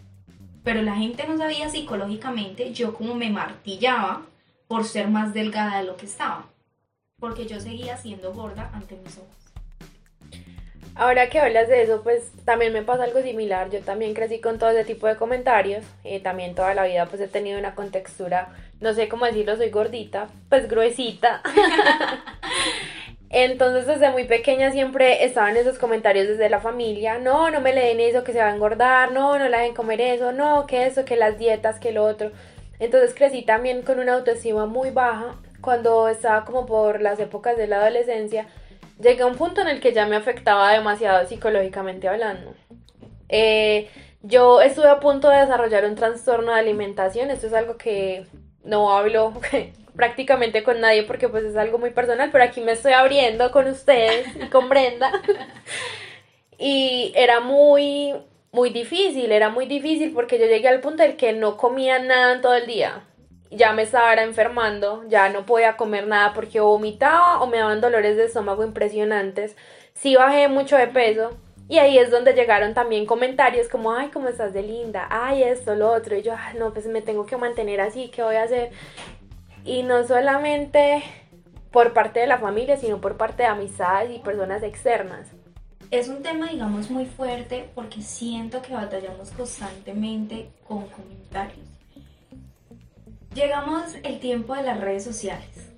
Pero 0.63 0.81
la 0.81 0.97
gente 0.97 1.27
no 1.29 1.37
sabía 1.37 1.69
psicológicamente 1.69 2.73
yo 2.73 2.95
como 2.95 3.15
me 3.15 3.29
martillaba 3.29 4.23
por 4.67 4.85
ser 4.85 5.09
más 5.09 5.35
delgada 5.35 5.79
de 5.79 5.85
lo 5.85 5.97
que 5.97 6.07
estaba 6.07 6.47
porque 7.25 7.47
yo 7.47 7.59
seguía 7.59 7.97
siendo 7.97 8.35
gorda 8.35 8.69
ante 8.75 8.97
mis 8.97 9.17
ojos. 9.17 10.45
Ahora 10.95 11.31
que 11.31 11.41
hablas 11.41 11.69
de 11.69 11.83
eso, 11.83 12.03
pues 12.03 12.31
también 12.45 12.71
me 12.75 12.83
pasa 12.83 13.05
algo 13.05 13.23
similar. 13.23 13.71
Yo 13.71 13.81
también 13.81 14.13
crecí 14.13 14.43
con 14.43 14.59
todo 14.59 14.69
ese 14.69 14.85
tipo 14.85 15.07
de 15.07 15.17
comentarios. 15.17 15.87
Eh, 16.05 16.21
también 16.21 16.55
toda 16.55 16.75
la 16.75 16.85
vida 16.85 17.07
pues 17.07 17.23
he 17.23 17.27
tenido 17.27 17.59
una 17.59 17.75
contextura, 17.75 18.51
no 18.83 18.93
sé 18.93 19.09
cómo 19.09 19.25
decirlo, 19.25 19.57
soy 19.57 19.71
gordita, 19.71 20.29
pues 20.51 20.69
gruesita. 20.69 21.41
Entonces 23.31 23.87
desde 23.87 24.11
muy 24.11 24.25
pequeña 24.25 24.71
siempre 24.71 25.25
estaban 25.25 25.57
esos 25.57 25.79
comentarios 25.79 26.29
desde 26.29 26.51
la 26.51 26.61
familia, 26.61 27.19
no, 27.19 27.51
no 27.51 27.63
me 27.63 27.73
le 27.73 27.87
den 27.87 28.01
eso 28.01 28.23
que 28.23 28.35
se 28.35 28.41
va 28.41 28.49
a 28.49 28.55
engordar, 28.55 29.13
no, 29.13 29.39
no 29.39 29.49
la 29.49 29.61
dejen 29.61 29.75
comer 29.75 30.03
eso, 30.03 30.33
no, 30.33 30.67
que 30.67 30.85
eso, 30.87 31.07
que 31.07 31.17
las 31.17 31.39
dietas, 31.39 31.81
que 31.81 31.91
lo 31.91 32.05
otro. 32.05 32.33
Entonces 32.79 33.15
crecí 33.15 33.41
también 33.41 33.81
con 33.81 33.99
una 33.99 34.13
autoestima 34.13 34.67
muy 34.67 34.91
baja 34.91 35.37
cuando 35.65 36.09
estaba 36.09 36.45
como 36.45 36.67
por 36.67 37.01
las 37.01 37.19
épocas 37.19 37.57
de 37.57 37.67
la 37.67 37.81
adolescencia, 37.81 38.47
llegué 39.01 39.23
a 39.23 39.27
un 39.27 39.35
punto 39.35 39.63
en 39.63 39.69
el 39.69 39.81
que 39.81 39.95
ya 39.95 40.07
me 40.07 40.17
afectaba 40.17 40.71
demasiado 40.73 41.27
psicológicamente 41.27 42.07
hablando. 42.07 42.55
Eh, 43.31 43.89
yo 44.23 44.61
estuve 44.61 44.89
a 44.89 45.01
punto 45.01 45.31
de 45.31 45.39
desarrollar 45.39 45.87
un 45.87 45.95
trastorno 45.95 46.53
de 46.53 46.61
alimentación, 46.61 47.31
esto 47.31 47.47
es 47.47 47.55
algo 47.55 47.79
que 47.79 48.27
no 48.63 48.95
hablo 48.97 49.33
prácticamente 49.97 50.63
con 50.63 50.81
nadie 50.81 51.05
porque 51.05 51.29
pues 51.29 51.45
es 51.45 51.57
algo 51.57 51.79
muy 51.79 51.91
personal, 51.91 52.29
pero 52.31 52.45
aquí 52.45 52.61
me 52.61 52.73
estoy 52.73 52.93
abriendo 52.93 53.51
con 53.51 53.67
ustedes 53.67 54.27
y 54.37 54.49
con 54.49 54.69
Brenda. 54.69 55.11
y 56.59 57.13
era 57.17 57.41
muy, 57.41 58.15
muy 58.53 58.69
difícil, 58.69 59.33
era 59.33 59.49
muy 59.49 59.65
difícil 59.65 60.13
porque 60.13 60.39
yo 60.39 60.45
llegué 60.45 60.69
al 60.69 60.81
punto 60.81 61.03
en 61.03 61.17
que 61.17 61.33
no 61.33 61.57
comía 61.57 61.99
nada 62.01 62.35
en 62.35 62.43
todo 62.43 62.55
el 62.55 62.67
día 62.67 63.03
ya 63.57 63.73
me 63.73 63.83
estaba 63.83 64.15
enfermando, 64.15 65.05
ya 65.09 65.29
no 65.29 65.47
podía 65.47 65.77
comer 65.77 66.07
nada 66.07 66.33
porque 66.35 66.61
vomitaba 66.61 67.41
o 67.41 67.47
me 67.47 67.59
daban 67.59 67.81
dolores 67.81 68.17
de 68.17 68.25
estómago 68.27 68.65
impresionantes. 68.65 69.57
Sí 69.95 70.17
bajé 70.17 70.49
mucho 70.49 70.77
de 70.77 70.89
peso, 70.89 71.31
Y 71.67 71.79
ahí 71.79 71.97
es 71.99 72.11
donde 72.11 72.35
llegaron 72.35 72.75
también 72.75 73.07
comentarios 73.07 73.69
como, 73.69 73.93
ay, 73.93 74.09
¿cómo 74.09 74.29
estás 74.29 74.53
de 74.53 74.63
linda? 74.63 75.07
Ay, 75.11 75.43
esto, 75.45 75.75
lo 75.75 75.93
otro. 75.93 76.15
Y 76.17 76.23
yo, 76.23 76.35
ay, 76.37 76.59
no, 76.59 76.73
pues 76.75 76.87
me 76.87 77.01
tengo 77.01 77.25
que 77.25 77.39
mantener 77.39 77.81
así, 77.81 78.09
¿qué 78.09 78.23
voy 78.23 78.37
a 78.37 78.43
hacer? 78.43 78.71
Y 79.65 79.83
no 79.83 80.05
solamente 80.07 81.03
por 81.71 81.93
parte 81.93 82.21
de 82.21 82.27
la 82.27 82.39
familia, 82.39 82.77
sino 82.77 83.01
por 83.01 83.17
parte 83.17 83.45
de 83.45 83.49
amistades 83.49 84.11
y 84.15 84.19
personas 84.19 84.63
externas. 84.63 85.29
Es 85.91 86.09
un 86.09 86.23
tema, 86.23 86.49
digamos, 86.49 86.91
muy 86.91 87.07
fuerte 87.07 87.71
porque 87.75 88.03
siento 88.03 88.61
que 88.63 88.75
batallamos 88.75 89.31
constantemente 89.31 90.51
con 90.67 90.87
comentarios. 90.89 91.74
Llegamos 93.35 93.95
el 94.03 94.21
tiempo 94.21 94.55
de 94.55 94.63
las 94.63 94.81
redes 94.81 95.05
sociales. 95.05 95.73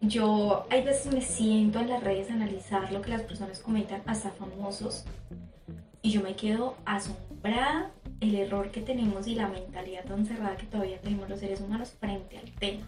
Yo 0.00 0.66
hay 0.70 0.82
veces 0.82 1.12
me 1.12 1.22
siento 1.22 1.80
en 1.80 1.88
las 1.88 2.02
redes 2.02 2.30
a 2.30 2.34
analizar 2.34 2.92
lo 2.92 3.02
que 3.02 3.10
las 3.10 3.22
personas 3.22 3.60
comentan, 3.60 4.02
hasta 4.06 4.30
famosos, 4.30 5.04
y 6.02 6.10
yo 6.10 6.22
me 6.22 6.36
quedo 6.36 6.76
asombrada 6.84 7.90
el 8.20 8.34
error 8.34 8.70
que 8.70 8.80
tenemos 8.80 9.26
y 9.26 9.34
la 9.34 9.48
mentalidad 9.48 10.04
tan 10.04 10.26
cerrada 10.26 10.56
que 10.56 10.66
todavía 10.66 11.00
tenemos 11.00 11.28
los 11.28 11.40
seres 11.40 11.60
humanos 11.60 11.94
frente 11.98 12.38
al 12.38 12.50
tema 12.52 12.86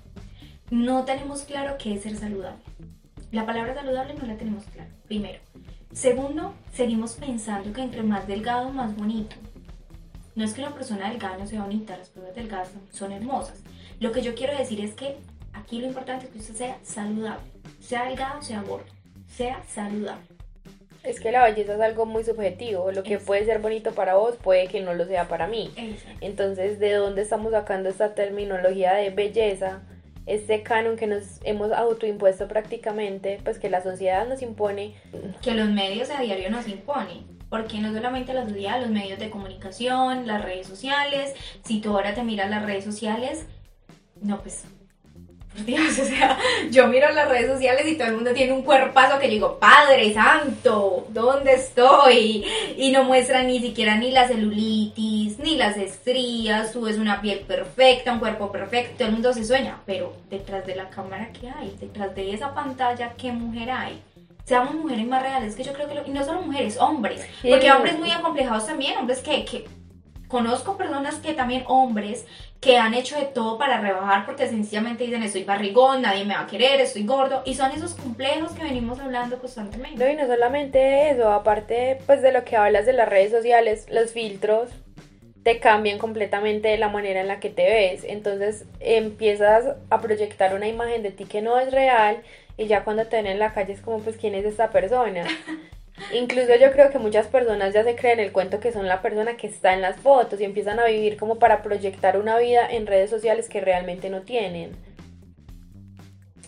no 0.71 1.05
tenemos 1.05 1.43
claro 1.43 1.77
qué 1.79 1.95
es 1.95 2.03
ser 2.03 2.17
saludable. 2.17 2.63
La 3.33 3.47
palabra 3.47 3.75
saludable 3.75 4.15
no 4.15 4.27
la 4.27 4.37
tenemos 4.37 4.65
claro, 4.65 4.91
primero. 5.07 5.39
Segundo, 5.93 6.55
seguimos 6.73 7.15
pensando 7.15 7.73
que 7.73 7.81
entre 7.81 8.03
más 8.03 8.27
delgado, 8.27 8.71
más 8.71 8.95
bonito. 8.95 9.37
No 10.35 10.45
es 10.45 10.53
que 10.53 10.61
una 10.61 10.75
persona 10.75 11.09
delgada 11.09 11.39
no 11.39 11.47
sea 11.47 11.63
bonita, 11.63 11.97
las 11.97 12.11
personas 12.11 12.37
delgadas 12.37 12.71
son 12.93 13.13
hermosas. 13.13 13.63
Lo 14.00 14.12
que 14.12 14.23
yo 14.23 14.35
quiero 14.35 14.57
decir 14.57 14.81
es 14.81 14.95
que 14.95 15.17
aquí 15.52 15.81
lo 15.81 15.87
importante 15.87 16.26
es 16.26 16.33
que 16.33 16.38
usted 16.38 16.55
sea 16.55 16.78
saludable. 16.83 17.43
Sea 17.81 18.05
delgado, 18.05 18.43
sea 18.43 18.62
gordo. 18.62 18.87
Sea 19.28 19.62
saludable. 19.69 20.25
Es 21.05 21.21
que 21.21 21.33
la 21.33 21.45
belleza 21.45 21.75
es 21.75 21.81
algo 21.81 22.07
muy 22.07 22.25
subjetivo. 22.25 22.93
Lo 22.93 23.02
que 23.02 23.19
puede 23.19 23.45
ser 23.45 23.61
bonito 23.61 23.93
para 23.93 24.17
vos 24.17 24.37
puede 24.37 24.67
que 24.69 24.81
no 24.81 24.95
lo 24.95 25.07
sea 25.07 25.28
para 25.28 25.47
mí. 25.47 25.71
Entonces, 26.21 26.78
¿de 26.78 26.95
dónde 26.95 27.23
estamos 27.23 27.52
sacando 27.52 27.88
esta 27.88 28.14
terminología 28.14 28.95
de 28.95 29.11
belleza? 29.11 29.83
este 30.28 30.62
canon 30.62 30.97
que 30.97 31.07
nos 31.07 31.40
hemos 31.43 31.73
autoimpuesto 31.73 32.49
prácticamente, 32.49 33.40
pues 33.43 33.59
que 33.59 33.71
la 33.71 33.83
sociedad 33.83 34.28
nos 34.28 34.43
impone. 34.43 34.95
Que 35.43 35.55
los 35.55 35.71
medios 35.71 36.11
a 36.11 36.21
diario 36.21 36.50
nos 36.50 36.69
imponen. 36.69 37.38
Porque 37.49 37.78
no 37.78 37.95
solamente 37.95 38.35
la 38.35 38.47
sociedad, 38.47 38.78
los 38.78 38.90
medios 38.90 39.19
de 39.19 39.31
comunicación, 39.31 40.26
las 40.26 40.45
redes 40.45 40.67
sociales. 40.67 41.35
Si 41.64 41.81
tú 41.81 41.93
ahora 41.93 42.14
te 42.14 42.23
miras 42.23 42.50
las 42.50 42.62
redes 42.62 42.85
sociales, 42.85 43.47
no, 44.23 44.41
pues 44.41 44.65
Dios, 45.65 45.99
o 45.99 46.05
sea, 46.05 46.39
yo 46.71 46.87
miro 46.87 47.11
las 47.13 47.29
redes 47.29 47.51
sociales 47.51 47.87
y 47.87 47.97
todo 47.97 48.09
el 48.09 48.15
mundo 48.15 48.33
tiene 48.33 48.53
un 48.53 48.63
cuerpazo 48.63 49.19
que 49.19 49.27
yo 49.27 49.33
digo, 49.33 49.59
Padre 49.59 50.13
Santo, 50.15 51.07
¿dónde 51.11 51.55
estoy? 51.55 52.45
Y 52.77 52.91
no 52.93 53.05
muestra 53.05 53.43
ni 53.43 53.61
siquiera 53.61 53.97
ni 53.97 54.11
la 54.11 54.29
celulitis, 54.29 55.39
ni 55.39 55.57
las 55.57 55.77
estrías, 55.77 56.73
tú 56.73 56.83
ves 56.83 56.99
una 56.99 57.21
piel 57.21 57.41
perfecta, 57.41 58.13
un 58.13 58.19
cuerpo 58.19 58.53
perfecto, 58.53 58.95
todo 58.99 59.09
el 59.09 59.15
mundo 59.15 59.33
se 59.33 59.45
sueña, 59.45 59.81
pero 59.87 60.15
detrás 60.31 60.67
de 60.67 60.77
la 60.77 60.89
cámara, 60.91 61.31
¿qué 61.39 61.49
hay? 61.49 61.77
Detrás 61.81 62.15
de 62.15 62.33
esa 62.33 62.55
pantalla, 62.55 63.15
¿qué 63.17 63.33
mujer 63.33 63.71
hay? 63.71 64.03
Seamos 64.45 64.75
mujeres 64.75 65.07
más 65.07 65.23
reales, 65.23 65.55
que 65.55 65.63
yo 65.63 65.75
creo 65.75 65.89
que, 65.89 65.95
lo, 65.95 66.07
y 66.07 66.11
no 66.11 66.25
solo 66.25 66.41
mujeres, 66.41 66.79
hombres, 66.79 67.23
porque 67.43 67.71
hombres 67.71 67.99
muy 67.99 68.11
acomplejados 68.11 68.67
también, 68.67 68.97
hombres 68.97 69.19
que, 69.19 69.45
que 69.45 69.67
conozco 70.28 70.76
personas 70.76 71.16
que 71.16 71.32
también 71.32 71.64
hombres 71.66 72.26
que 72.61 72.76
han 72.76 72.94
hecho 72.94 73.18
de 73.18 73.26
todo 73.26 73.56
para 73.56 73.80
rebajar 73.80 74.26
porque 74.26 74.47
sencillamente 74.47 75.04
dicen 75.04 75.23
estoy 75.23 75.44
barrigón, 75.44 76.02
nadie 76.02 76.25
me 76.25 76.35
va 76.35 76.42
a 76.42 76.47
querer, 76.47 76.80
estoy 76.80 77.04
gordo 77.04 77.42
y 77.44 77.54
son 77.54 77.73
esos 77.73 77.94
complejos 77.94 78.52
que 78.52 78.64
venimos 78.64 79.00
hablando 79.00 79.38
constantemente. 79.38 80.04
No, 80.04 80.11
y 80.11 80.16
no 80.16 80.26
solamente 80.26 81.11
eso, 81.11 81.30
aparte 81.32 81.99
pues 82.06 82.23
de 82.23 82.32
lo 82.32 82.44
que 82.44 82.56
hablas 82.56 82.87
de 82.87 82.92
las 82.92 83.08
redes 83.08 83.30
sociales, 83.30 83.87
los 83.90 84.12
filtros 84.12 84.70
te 85.44 85.61
cambian 85.61 85.99
completamente 85.99 86.76
la 86.76 86.88
manera 86.88 87.20
en 87.20 87.28
la 87.28 87.40
que 87.40 87.49
te 87.49 87.64
ves, 87.64 88.04
entonces 88.04 88.64
empiezas 88.80 89.76
a 89.88 90.00
proyectar 90.00 90.54
una 90.54 90.68
imagen 90.68 91.02
de 91.02 91.11
ti 91.11 91.25
que 91.25 91.42
no 91.42 91.58
es 91.58 91.73
real 91.73 92.23
y 92.58 92.66
ya 92.66 92.85
cuando 92.85 93.06
te 93.06 93.16
ven 93.16 93.28
en 93.28 93.38
la 93.38 93.54
calle 93.54 93.73
es 93.73 93.80
como 93.80 94.00
pues 94.00 94.16
quién 94.16 94.35
es 94.35 94.44
esta 94.44 94.70
persona. 94.70 95.25
Incluso 96.12 96.55
yo 96.57 96.73
creo 96.73 96.90
que 96.90 96.99
muchas 96.99 97.26
personas 97.26 97.75
ya 97.75 97.85
se 97.85 97.97
creen 97.97 98.21
el 98.21 98.33
cuento 98.33 98.61
que 98.61 98.73
son 98.73 98.87
la 98.87 99.02
persona 99.02 99.37
que 99.37 99.47
está 99.47 99.75
en 99.75 99.83
las 99.83 99.97
fotos 99.97 100.40
y 100.40 100.45
empiezan 100.45 100.78
a 100.81 100.85
vivir 100.85 101.17
como 101.17 101.38
para 101.38 101.62
proyectar 101.62 102.19
una 102.19 102.38
vida 102.38 102.67
en 102.69 102.87
redes 102.87 103.11
sociales 103.11 103.49
que 103.49 103.61
realmente 103.61 104.11
no 104.11 104.23
tienen. 104.23 104.73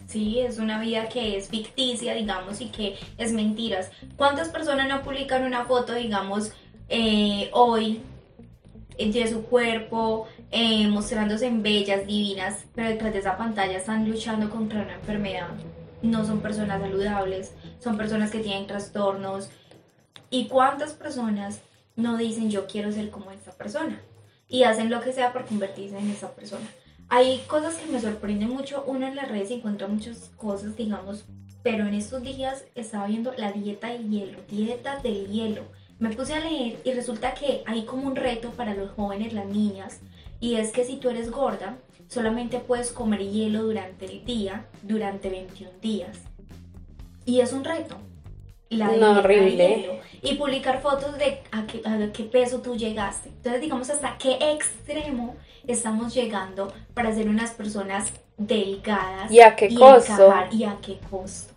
Sí, 0.06 0.40
es 0.40 0.58
una 0.58 0.80
vida 0.80 1.08
que 1.08 1.36
es 1.36 1.48
ficticia, 1.48 2.14
digamos, 2.14 2.60
y 2.60 2.66
que 2.66 2.96
es 3.16 3.32
mentiras. 3.32 3.92
¿Cuántas 4.16 4.48
personas 4.48 4.88
no 4.88 5.02
publican 5.02 5.44
una 5.44 5.66
foto, 5.66 5.94
digamos, 5.94 6.52
eh, 6.88 7.48
hoy 7.52 8.00
de 8.98 9.26
su 9.28 9.44
cuerpo, 9.44 10.26
eh, 10.50 10.86
mostrándose 10.88 11.46
en 11.46 11.62
bellas, 11.62 12.06
divinas, 12.06 12.64
pero 12.74 12.88
detrás 12.88 13.12
de 13.12 13.20
esa 13.20 13.36
pantalla 13.36 13.78
están 13.78 14.08
luchando 14.08 14.50
contra 14.50 14.82
una 14.82 14.94
enfermedad? 14.94 15.48
No 16.02 16.24
son 16.24 16.40
personas 16.40 16.80
saludables, 16.80 17.52
son 17.78 17.96
personas 17.96 18.30
que 18.30 18.40
tienen 18.40 18.66
trastornos. 18.66 19.50
¿Y 20.30 20.48
cuántas 20.48 20.92
personas 20.92 21.60
no 21.96 22.16
dicen 22.16 22.50
yo 22.50 22.66
quiero 22.66 22.90
ser 22.92 23.10
como 23.10 23.30
esta 23.30 23.52
persona? 23.52 24.00
Y 24.48 24.64
hacen 24.64 24.90
lo 24.90 25.00
que 25.00 25.12
sea 25.12 25.32
por 25.32 25.44
convertirse 25.44 25.98
en 25.98 26.10
esa 26.10 26.34
persona. 26.34 26.66
Hay 27.08 27.38
cosas 27.48 27.74
que 27.74 27.90
me 27.90 28.00
sorprenden 28.00 28.48
mucho. 28.48 28.84
Uno 28.86 29.06
en 29.06 29.16
las 29.16 29.28
redes 29.28 29.50
encuentra 29.50 29.88
muchas 29.88 30.30
cosas, 30.36 30.76
digamos, 30.76 31.24
pero 31.62 31.86
en 31.86 31.94
estos 31.94 32.22
días 32.22 32.64
estaba 32.74 33.06
viendo 33.06 33.32
la 33.36 33.52
dieta 33.52 33.88
del 33.88 34.08
hielo, 34.08 34.38
dieta 34.48 35.00
del 35.00 35.26
hielo. 35.26 35.62
Me 35.98 36.10
puse 36.10 36.34
a 36.34 36.40
leer 36.40 36.80
y 36.84 36.92
resulta 36.92 37.34
que 37.34 37.62
hay 37.66 37.84
como 37.84 38.06
un 38.06 38.16
reto 38.16 38.50
para 38.50 38.74
los 38.74 38.90
jóvenes, 38.92 39.34
las 39.34 39.46
niñas, 39.46 40.00
y 40.40 40.54
es 40.54 40.72
que 40.72 40.84
si 40.84 40.96
tú 40.96 41.10
eres 41.10 41.30
gorda, 41.30 41.76
solamente 42.10 42.58
puedes 42.58 42.90
comer 42.90 43.20
hielo 43.20 43.62
durante 43.62 44.04
el 44.04 44.24
día, 44.24 44.66
durante 44.82 45.30
21 45.30 45.70
días. 45.80 46.18
Y 47.24 47.40
es 47.40 47.52
un 47.52 47.64
reto. 47.64 47.96
La 48.68 48.88
no, 48.88 49.18
horrible. 49.18 50.00
Y 50.22 50.34
publicar 50.34 50.82
fotos 50.82 51.16
de 51.18 51.42
a 51.50 51.66
qué, 51.66 51.82
qué 52.12 52.24
peso 52.24 52.60
tú 52.60 52.76
llegaste. 52.76 53.28
Entonces, 53.28 53.60
digamos, 53.60 53.90
hasta 53.90 54.18
qué 54.18 54.38
extremo 54.52 55.36
estamos 55.66 56.12
llegando 56.14 56.72
para 56.94 57.14
ser 57.14 57.28
unas 57.28 57.52
personas 57.52 58.12
delgadas. 58.36 59.30
¿Y 59.30 59.40
a 59.40 59.54
qué 59.54 59.72
costo? 59.74 60.34
y 60.50 60.64
a 60.64 60.76
qué 60.82 60.98
costo. 61.10 61.49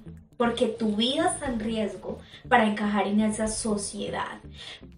Porque 0.44 0.68
tu 0.68 0.98
vida 0.98 1.32
está 1.34 1.46
en 1.46 1.58
riesgo 1.62 2.20
para 2.50 2.68
encajar 2.68 3.08
en 3.08 3.22
esa 3.22 3.48
sociedad. 3.48 4.40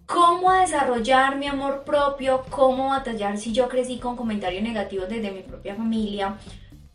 ¿Cómo 0.04 0.50
desarrollar 0.50 1.36
mi 1.36 1.46
amor 1.46 1.84
propio? 1.84 2.42
¿Cómo 2.50 2.88
batallar 2.88 3.38
si 3.38 3.52
yo 3.52 3.68
crecí 3.68 3.98
con 3.98 4.16
comentarios 4.16 4.64
negativos 4.64 5.08
desde 5.08 5.30
mi 5.30 5.42
propia 5.42 5.76
familia? 5.76 6.36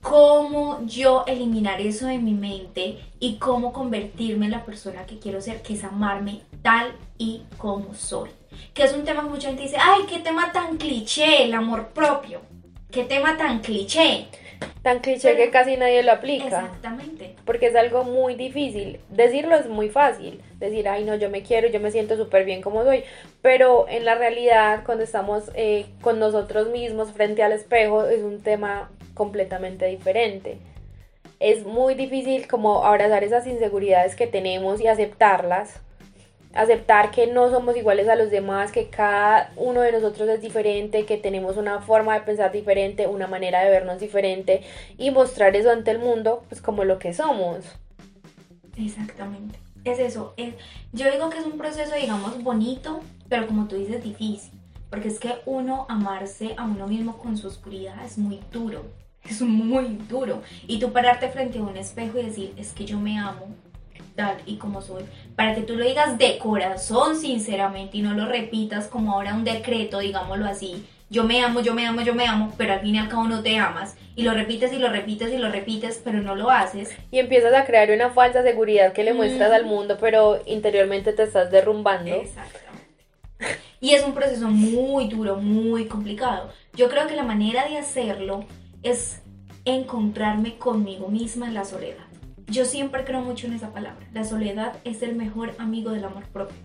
cómo 0.01 0.81
yo 0.85 1.23
eliminar 1.27 1.79
eso 1.79 2.07
de 2.07 2.17
mi 2.17 2.33
mente 2.33 2.99
y 3.21 3.35
cómo 3.35 3.71
convertirme 3.71 4.47
en 4.47 4.51
la 4.51 4.65
persona 4.65 5.05
que 5.05 5.17
quiero 5.17 5.39
ser, 5.39 5.61
que 5.61 5.75
es 5.75 5.83
amarme 5.85 6.41
tal 6.61 6.91
y 7.17 7.43
como 7.57 7.93
soy. 7.93 8.31
Que 8.73 8.83
es 8.83 8.93
un 8.93 9.05
tema 9.05 9.21
que 9.21 9.29
mucha 9.29 9.47
gente 9.47 9.63
dice, 9.63 9.77
ay, 9.79 10.01
qué 10.09 10.19
tema 10.19 10.51
tan 10.51 10.75
cliché, 10.75 11.45
el 11.45 11.53
amor 11.53 11.89
propio. 11.93 12.41
Qué 12.91 13.05
tema 13.05 13.37
tan 13.37 13.59
cliché. 13.59 14.27
Tan 14.81 14.99
cliché 14.99 15.35
que 15.35 15.51
casi 15.51 15.77
nadie 15.77 16.01
lo 16.01 16.11
aplica. 16.11 16.45
Exactamente. 16.45 17.35
Porque 17.45 17.67
es 17.67 17.75
algo 17.75 18.03
muy 18.03 18.33
difícil. 18.33 18.99
Decirlo 19.09 19.55
es 19.55 19.67
muy 19.67 19.89
fácil. 19.89 20.41
Decir, 20.59 20.89
ay, 20.89 21.03
no, 21.03 21.15
yo 21.15 21.29
me 21.29 21.43
quiero, 21.43 21.67
yo 21.67 21.79
me 21.79 21.91
siento 21.91 22.17
súper 22.17 22.45
bien 22.45 22.61
como 22.61 22.83
soy. 22.83 23.03
Pero 23.43 23.87
en 23.87 24.05
la 24.05 24.15
realidad, 24.15 24.81
cuando 24.83 25.03
estamos 25.03 25.51
eh, 25.53 25.85
con 26.01 26.17
nosotros 26.19 26.69
mismos 26.69 27.11
frente 27.11 27.43
al 27.43 27.51
espejo, 27.51 28.05
es 28.05 28.23
un 28.23 28.41
tema 28.41 28.89
completamente 29.13 29.85
diferente. 29.85 30.57
Es 31.39 31.65
muy 31.65 31.93
difícil 31.93 32.47
como 32.47 32.83
abrazar 32.83 33.23
esas 33.23 33.45
inseguridades 33.45 34.15
que 34.15 34.25
tenemos 34.27 34.81
y 34.81 34.87
aceptarlas. 34.87 35.79
Aceptar 36.53 37.11
que 37.11 37.27
no 37.27 37.49
somos 37.49 37.77
iguales 37.77 38.09
a 38.09 38.15
los 38.15 38.29
demás, 38.29 38.71
que 38.71 38.87
cada 38.87 39.51
uno 39.55 39.81
de 39.81 39.91
nosotros 39.91 40.27
es 40.29 40.41
diferente, 40.41 41.05
que 41.05 41.17
tenemos 41.17 41.57
una 41.57 41.81
forma 41.81 42.13
de 42.13 42.21
pensar 42.21 42.51
diferente, 42.51 43.07
una 43.07 43.27
manera 43.27 43.63
de 43.63 43.69
vernos 43.69 43.99
diferente 43.99 44.61
y 44.97 45.11
mostrar 45.11 45.55
eso 45.55 45.71
ante 45.71 45.91
el 45.91 45.99
mundo 45.99 46.43
pues 46.49 46.61
como 46.61 46.83
lo 46.83 46.99
que 46.99 47.13
somos. 47.13 47.65
Exactamente. 48.77 49.59
Es 49.83 49.99
eso. 49.99 50.33
Es, 50.37 50.53
yo 50.91 51.09
digo 51.11 51.29
que 51.29 51.39
es 51.39 51.45
un 51.45 51.57
proceso, 51.57 51.95
digamos, 51.95 52.43
bonito, 52.43 52.99
pero 53.29 53.47
como 53.47 53.67
tú 53.67 53.75
dices, 53.75 54.03
difícil. 54.03 54.51
Porque 54.89 55.07
es 55.07 55.19
que 55.19 55.35
uno 55.45 55.85
amarse 55.87 56.53
a 56.57 56.65
uno 56.65 56.87
mismo 56.87 57.17
con 57.17 57.37
su 57.37 57.47
oscuridad 57.47 58.03
es 58.05 58.17
muy 58.17 58.41
duro 58.51 58.83
es 59.23 59.41
muy 59.41 59.97
duro. 60.09 60.41
Y 60.67 60.79
tú 60.79 60.91
pararte 60.91 61.29
frente 61.29 61.59
a 61.59 61.63
un 61.63 61.77
espejo 61.77 62.19
y 62.19 62.25
decir, 62.25 62.53
es 62.57 62.73
que 62.73 62.85
yo 62.85 62.99
me 62.99 63.19
amo 63.19 63.47
tal 64.15 64.37
y 64.45 64.57
como 64.57 64.81
soy, 64.81 65.03
para 65.35 65.55
que 65.55 65.61
tú 65.61 65.75
lo 65.75 65.85
digas 65.85 66.17
de 66.17 66.37
corazón, 66.37 67.15
sinceramente, 67.15 67.97
y 67.97 68.01
no 68.01 68.13
lo 68.13 68.25
repitas 68.25 68.87
como 68.87 69.13
ahora 69.13 69.33
un 69.33 69.43
decreto, 69.43 69.99
digámoslo 69.99 70.45
así, 70.45 70.85
yo 71.11 71.25
me 71.25 71.43
amo, 71.43 71.59
yo 71.59 71.73
me 71.73 71.85
amo, 71.85 72.01
yo 72.01 72.15
me 72.15 72.25
amo, 72.25 72.53
pero 72.57 72.71
al 72.71 72.79
fin 72.79 72.95
y 72.95 72.99
al 72.99 73.09
cabo 73.09 73.25
no 73.25 73.43
te 73.43 73.57
amas. 73.57 73.97
Y 74.15 74.23
lo 74.23 74.33
repites 74.33 74.71
y 74.71 74.77
lo 74.77 74.89
repites 74.89 75.33
y 75.33 75.37
lo 75.37 75.51
repites, 75.51 75.99
pero 76.01 76.21
no 76.21 76.35
lo 76.35 76.49
haces. 76.49 76.95
Y 77.11 77.19
empiezas 77.19 77.53
a 77.53 77.65
crear 77.65 77.91
una 77.91 78.11
falsa 78.11 78.43
seguridad 78.43 78.93
que 78.93 79.03
le 79.03 79.13
muestras 79.13 79.51
al 79.51 79.65
mundo, 79.65 79.97
pero 79.99 80.41
interiormente 80.45 81.11
te 81.11 81.23
estás 81.23 81.51
derrumbando. 81.51 82.15
Exactamente. 82.15 82.71
Y 83.81 83.93
es 83.93 84.05
un 84.05 84.13
proceso 84.13 84.47
muy 84.47 85.09
duro, 85.09 85.35
muy 85.35 85.85
complicado. 85.85 86.49
Yo 86.75 86.87
creo 86.87 87.07
que 87.07 87.15
la 87.17 87.23
manera 87.23 87.67
de 87.67 87.77
hacerlo 87.77 88.45
es 88.81 89.21
encontrarme 89.65 90.57
conmigo 90.57 91.09
misma 91.09 91.47
en 91.47 91.55
la 91.55 91.65
soledad. 91.65 92.10
Yo 92.51 92.65
siempre 92.65 93.05
creo 93.05 93.21
mucho 93.21 93.47
en 93.47 93.53
esa 93.53 93.71
palabra. 93.71 94.05
La 94.13 94.25
soledad 94.25 94.73
es 94.83 95.01
el 95.03 95.15
mejor 95.15 95.55
amigo 95.57 95.91
del 95.91 96.03
amor 96.03 96.25
propio. 96.33 96.57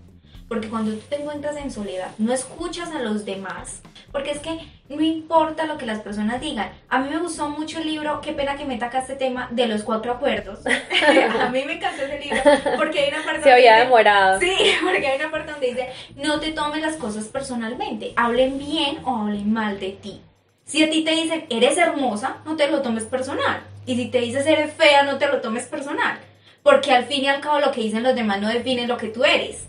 Porque 0.48 0.68
cuando 0.68 0.92
tú 0.92 1.00
te 1.08 1.20
encuentras 1.20 1.56
en 1.56 1.70
soledad, 1.70 2.10
no 2.18 2.32
escuchas 2.32 2.90
a 2.90 2.98
los 2.98 3.24
demás. 3.24 3.82
Porque 4.10 4.32
es 4.32 4.40
que 4.40 4.58
no 4.88 5.00
importa 5.00 5.64
lo 5.64 5.78
que 5.78 5.86
las 5.86 6.00
personas 6.00 6.40
digan. 6.40 6.72
A 6.88 6.98
mí 6.98 7.08
me 7.08 7.18
gustó 7.18 7.48
mucho 7.50 7.78
el 7.78 7.86
libro, 7.86 8.20
qué 8.20 8.32
pena 8.32 8.56
que 8.56 8.64
me 8.64 8.78
taca 8.78 8.98
este 8.98 9.14
tema 9.14 9.46
de 9.52 9.68
los 9.68 9.84
cuatro 9.84 10.10
acuerdos. 10.10 10.58
a 11.40 11.50
mí 11.50 11.62
me 11.64 11.74
encantó 11.74 12.02
ese 12.02 12.18
libro 12.18 12.42
porque 12.76 13.00
hay 13.00 13.10
una 13.10 13.24
parte 13.24 13.42
Se 13.44 13.52
había 13.52 13.76
demorado. 13.76 14.40
Sí, 14.40 14.56
porque 14.82 15.06
hay 15.06 15.20
una 15.20 15.30
parte 15.30 15.52
donde 15.52 15.68
dice, 15.68 15.88
no 16.16 16.40
te 16.40 16.50
tomes 16.50 16.82
las 16.82 16.96
cosas 16.96 17.26
personalmente. 17.26 18.12
Hablen 18.16 18.58
bien 18.58 18.98
o 19.04 19.18
hablen 19.18 19.52
mal 19.52 19.78
de 19.78 19.90
ti. 19.90 20.20
Si 20.64 20.82
a 20.82 20.90
ti 20.90 21.04
te 21.04 21.12
dicen, 21.12 21.46
eres 21.48 21.78
hermosa, 21.78 22.38
no 22.44 22.56
te 22.56 22.68
lo 22.68 22.82
tomes 22.82 23.04
personal. 23.04 23.62
Y 23.86 23.96
si 23.96 24.06
te 24.06 24.20
dices, 24.20 24.46
eres 24.46 24.74
fea, 24.74 25.04
no 25.04 25.16
te 25.16 25.28
lo 25.28 25.40
tomes 25.40 25.66
personal. 25.66 26.18
Porque 26.62 26.92
al 26.92 27.04
fin 27.04 27.24
y 27.24 27.28
al 27.28 27.40
cabo 27.40 27.60
lo 27.60 27.70
que 27.70 27.80
dicen 27.80 28.02
los 28.02 28.14
demás 28.14 28.40
no 28.40 28.48
define 28.48 28.86
lo 28.86 28.96
que 28.96 29.08
tú 29.08 29.24
eres 29.24 29.68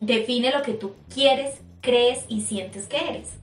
define 0.00 0.50
lo 0.50 0.62
que 0.62 0.72
tú 0.72 0.94
quieres, 1.12 1.60
crees 1.80 2.24
y 2.28 2.42
sientes 2.42 2.86
que 2.86 2.96
eres. 2.96 3.34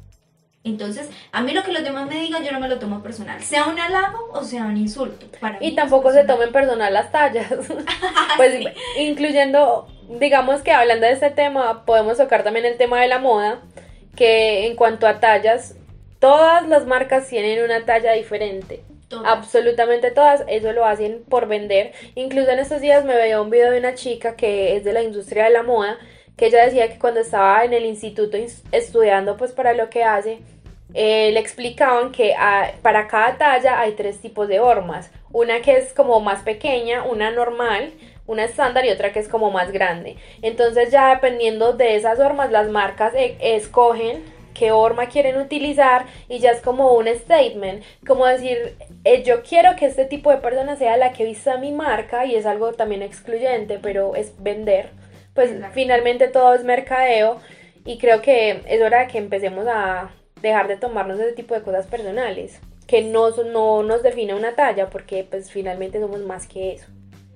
Entonces, 0.63 1.09
a 1.31 1.43
mí 1.43 1.53
lo 1.53 1.61
que 1.61 1.71
los 1.71 1.83
demás 1.83 2.07
me 2.07 2.19
digan, 2.19 2.43
yo 2.43 2.51
no 2.51 2.59
me 2.59 2.67
lo 2.67 2.79
tomo 2.79 3.03
personal, 3.03 3.39
sea 3.43 3.65
un 3.65 3.79
halago 3.79 4.31
o 4.33 4.43
sea 4.43 4.63
un 4.63 4.77
insulto. 4.77 5.27
y 5.59 5.75
tampoco 5.75 6.11
se 6.11 6.23
tomen 6.23 6.51
personal 6.51 6.91
las 6.91 7.11
tallas. 7.11 7.53
pues 8.37 8.65
incluyendo, 8.97 9.87
digamos 10.19 10.61
que 10.61 10.71
hablando 10.71 11.05
de 11.05 11.13
este 11.13 11.29
tema, 11.29 11.85
podemos 11.85 12.17
tocar 12.17 12.43
también 12.43 12.65
el 12.65 12.77
tema 12.77 12.99
de 12.99 13.07
la 13.07 13.19
moda, 13.19 13.61
que 14.15 14.65
en 14.65 14.75
cuanto 14.75 15.05
a 15.05 15.19
tallas, 15.19 15.75
todas 16.19 16.67
las 16.67 16.87
marcas 16.87 17.27
tienen 17.27 17.63
una 17.63 17.85
talla 17.85 18.13
diferente. 18.13 18.81
Absolutamente 19.23 20.11
todas, 20.11 20.43
eso 20.47 20.71
lo 20.71 20.85
hacen 20.85 21.23
por 21.29 21.47
vender. 21.47 21.93
Incluso 22.15 22.49
en 22.49 22.59
estos 22.59 22.81
días 22.81 23.05
me 23.05 23.15
veía 23.15 23.41
un 23.41 23.49
video 23.49 23.71
de 23.71 23.79
una 23.79 23.93
chica 23.93 24.35
que 24.35 24.75
es 24.75 24.83
de 24.83 24.93
la 24.93 25.03
industria 25.03 25.45
de 25.45 25.51
la 25.51 25.63
moda 25.63 25.97
que 26.37 26.47
ella 26.47 26.65
decía 26.65 26.89
que 26.89 26.99
cuando 26.99 27.21
estaba 27.21 27.63
en 27.63 27.73
el 27.73 27.85
instituto 27.85 28.37
estudiando 28.71 29.37
pues 29.37 29.51
para 29.53 29.73
lo 29.73 29.89
que 29.89 30.03
hace, 30.03 30.39
eh, 30.93 31.31
le 31.31 31.39
explicaban 31.39 32.11
que 32.11 32.35
para 32.81 33.07
cada 33.07 33.37
talla 33.37 33.79
hay 33.79 33.93
tres 33.93 34.19
tipos 34.19 34.47
de 34.47 34.59
hormas, 34.59 35.11
una 35.31 35.61
que 35.61 35.77
es 35.77 35.93
como 35.93 36.19
más 36.19 36.41
pequeña, 36.43 37.03
una 37.03 37.31
normal, 37.31 37.91
una 38.27 38.43
estándar 38.43 38.85
y 38.85 38.89
otra 38.89 39.11
que 39.11 39.19
es 39.19 39.27
como 39.27 39.51
más 39.51 39.71
grande. 39.71 40.17
Entonces 40.41 40.91
ya 40.91 41.09
dependiendo 41.09 41.73
de 41.73 41.95
esas 41.95 42.19
hormas 42.19 42.51
las 42.51 42.69
marcas 42.69 43.13
e, 43.15 43.37
escogen 43.39 44.23
qué 44.55 44.71
horma 44.71 45.09
quieren 45.09 45.37
utilizar 45.37 46.07
y 46.27 46.39
ya 46.39 46.49
es 46.49 46.61
como 46.61 46.93
un 46.93 47.07
statement, 47.07 47.83
como 48.07 48.25
decir, 48.25 48.75
eh, 49.03 49.21
yo 49.21 49.43
quiero 49.43 49.75
que 49.75 49.85
este 49.85 50.05
tipo 50.05 50.31
de 50.31 50.37
persona 50.37 50.75
sea 50.75 50.97
la 50.97 51.11
que 51.11 51.25
vista 51.25 51.57
mi 51.57 51.71
marca 51.71 52.25
y 52.25 52.35
es 52.35 52.47
algo 52.47 52.73
también 52.73 53.03
excluyente, 53.03 53.77
pero 53.79 54.15
es 54.15 54.33
vender 54.41 54.89
pues 55.35 55.51
finalmente 55.73 56.29
todo 56.29 56.55
es 56.55 56.63
mercadeo 56.63 57.39
y 57.83 57.99
creo 57.99 58.21
que 58.23 58.61
es 58.65 58.81
hora 58.81 59.01
de 59.01 59.07
que 59.07 59.19
empecemos 59.19 59.67
a 59.67 60.09
dejar 60.41 60.67
de 60.67 60.77
tomarnos 60.77 61.19
ese 61.19 61.33
tipo 61.33 61.53
de 61.53 61.61
cosas 61.61 61.85
personales, 61.85 62.59
que 62.87 63.03
no, 63.03 63.29
no 63.29 63.83
nos 63.83 64.01
define 64.01 64.33
una 64.33 64.55
talla, 64.55 64.89
porque 64.89 65.27
pues 65.29 65.51
finalmente 65.51 65.99
somos 65.99 66.21
más 66.21 66.47
que 66.47 66.73
eso. 66.73 66.87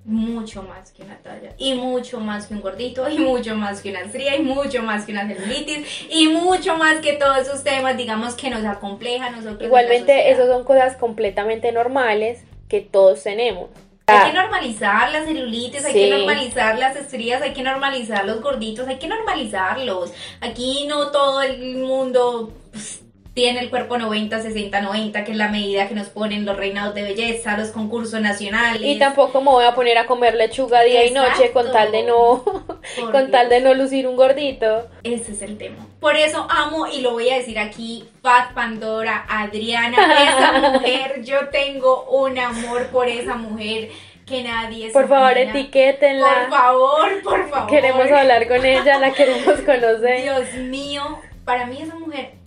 Mucho 0.09 0.63
más 0.63 0.91
que 0.91 1.03
una 1.03 1.17
talla, 1.17 1.53
y 1.59 1.75
mucho 1.75 2.19
más 2.19 2.47
que 2.47 2.55
un 2.55 2.61
gordito, 2.61 3.07
y 3.07 3.19
mucho 3.19 3.53
más 3.53 3.79
que 3.79 3.91
una 3.91 4.01
estría, 4.01 4.35
y 4.35 4.41
mucho 4.41 4.81
más 4.81 5.05
que 5.05 5.11
una 5.11 5.27
celulitis, 5.27 6.07
y 6.09 6.29
mucho 6.29 6.77
más 6.77 6.97
que 6.97 7.13
todos 7.13 7.37
esos 7.37 7.63
temas, 7.63 7.95
digamos, 7.95 8.33
que 8.33 8.49
nos 8.49 8.65
acomplejan 8.65 9.35
nosotros. 9.35 9.61
Igualmente, 9.61 10.31
esos 10.31 10.47
son 10.47 10.63
cosas 10.63 10.97
completamente 10.97 11.71
normales 11.71 12.43
que 12.67 12.81
todos 12.81 13.21
tenemos. 13.21 13.69
Hay 14.07 14.31
que 14.31 14.33
normalizar 14.35 15.11
las 15.11 15.25
celulitis, 15.25 15.85
hay 15.85 15.93
que 15.93 16.09
normalizar 16.09 16.79
las 16.79 16.95
estrías, 16.95 17.43
hay 17.43 17.53
que 17.53 17.61
normalizar 17.61 18.25
los 18.25 18.41
gorditos, 18.41 18.87
hay 18.87 18.97
que 18.97 19.07
normalizarlos. 19.07 20.11
Aquí 20.41 20.87
no 20.87 21.11
todo 21.11 21.43
el 21.43 21.77
mundo 21.77 22.51
pues, 22.71 23.03
tiene 23.39 23.61
el 23.61 23.69
cuerpo 23.69 23.97
90, 23.97 24.41
60, 24.41 24.81
90, 24.81 25.23
que 25.23 25.31
es 25.31 25.37
la 25.37 25.47
medida 25.47 25.87
que 25.87 25.95
nos 25.95 26.09
ponen 26.09 26.43
los 26.43 26.57
reinados 26.57 26.93
de 26.93 27.03
belleza, 27.03 27.57
los 27.57 27.69
concursos 27.69 28.19
nacionales. 28.19 28.81
Y 28.83 28.99
tampoco 28.99 29.39
me 29.39 29.49
voy 29.49 29.63
a 29.63 29.73
poner 29.73 29.97
a 29.97 30.07
comer 30.07 30.35
lechuga 30.35 30.81
día 30.81 31.05
y 31.05 31.11
noche 31.11 31.53
con 31.53 31.71
tal 31.71 31.89
de 31.93 32.03
no 32.03 32.43
con 33.13 33.31
tal 33.31 33.47
de 33.47 33.61
no 33.61 33.73
lucir 33.73 34.09
un 34.09 34.17
gordito. 34.17 34.89
Ese 35.03 35.31
es 35.31 35.41
el 35.41 35.57
tema. 35.57 35.87
Por 36.01 36.17
eso 36.17 36.45
amo 36.49 36.87
y 36.87 36.99
lo 36.99 37.13
voy 37.13 37.29
a 37.29 37.37
decir 37.37 37.57
aquí, 37.59 38.09
Fat 38.21 38.53
Pandora, 38.53 39.25
Adriana, 39.29 39.95
esa 40.21 40.71
mujer, 40.71 41.23
yo 41.23 41.47
tengo 41.47 42.09
un 42.09 42.37
amor 42.37 42.87
por 42.87 43.07
esa 43.07 43.35
mujer 43.35 43.87
que 44.25 44.43
nadie 44.43 44.91
Por 44.91 45.07
favor, 45.07 45.37
etiquétenla. 45.37 46.49
Por 46.49 46.57
favor, 46.57 47.21
por 47.23 47.49
favor. 47.49 47.69
Queremos 47.69 48.11
hablar 48.11 48.49
con 48.49 48.65
ella, 48.65 48.99
la 48.99 49.13
queremos 49.13 49.61
conocer. 49.65 50.23
Dios 50.23 50.53
mío, 50.55 51.21
para 51.45 51.67
mí 51.67 51.81
esa 51.81 51.95
mujer 51.95 52.38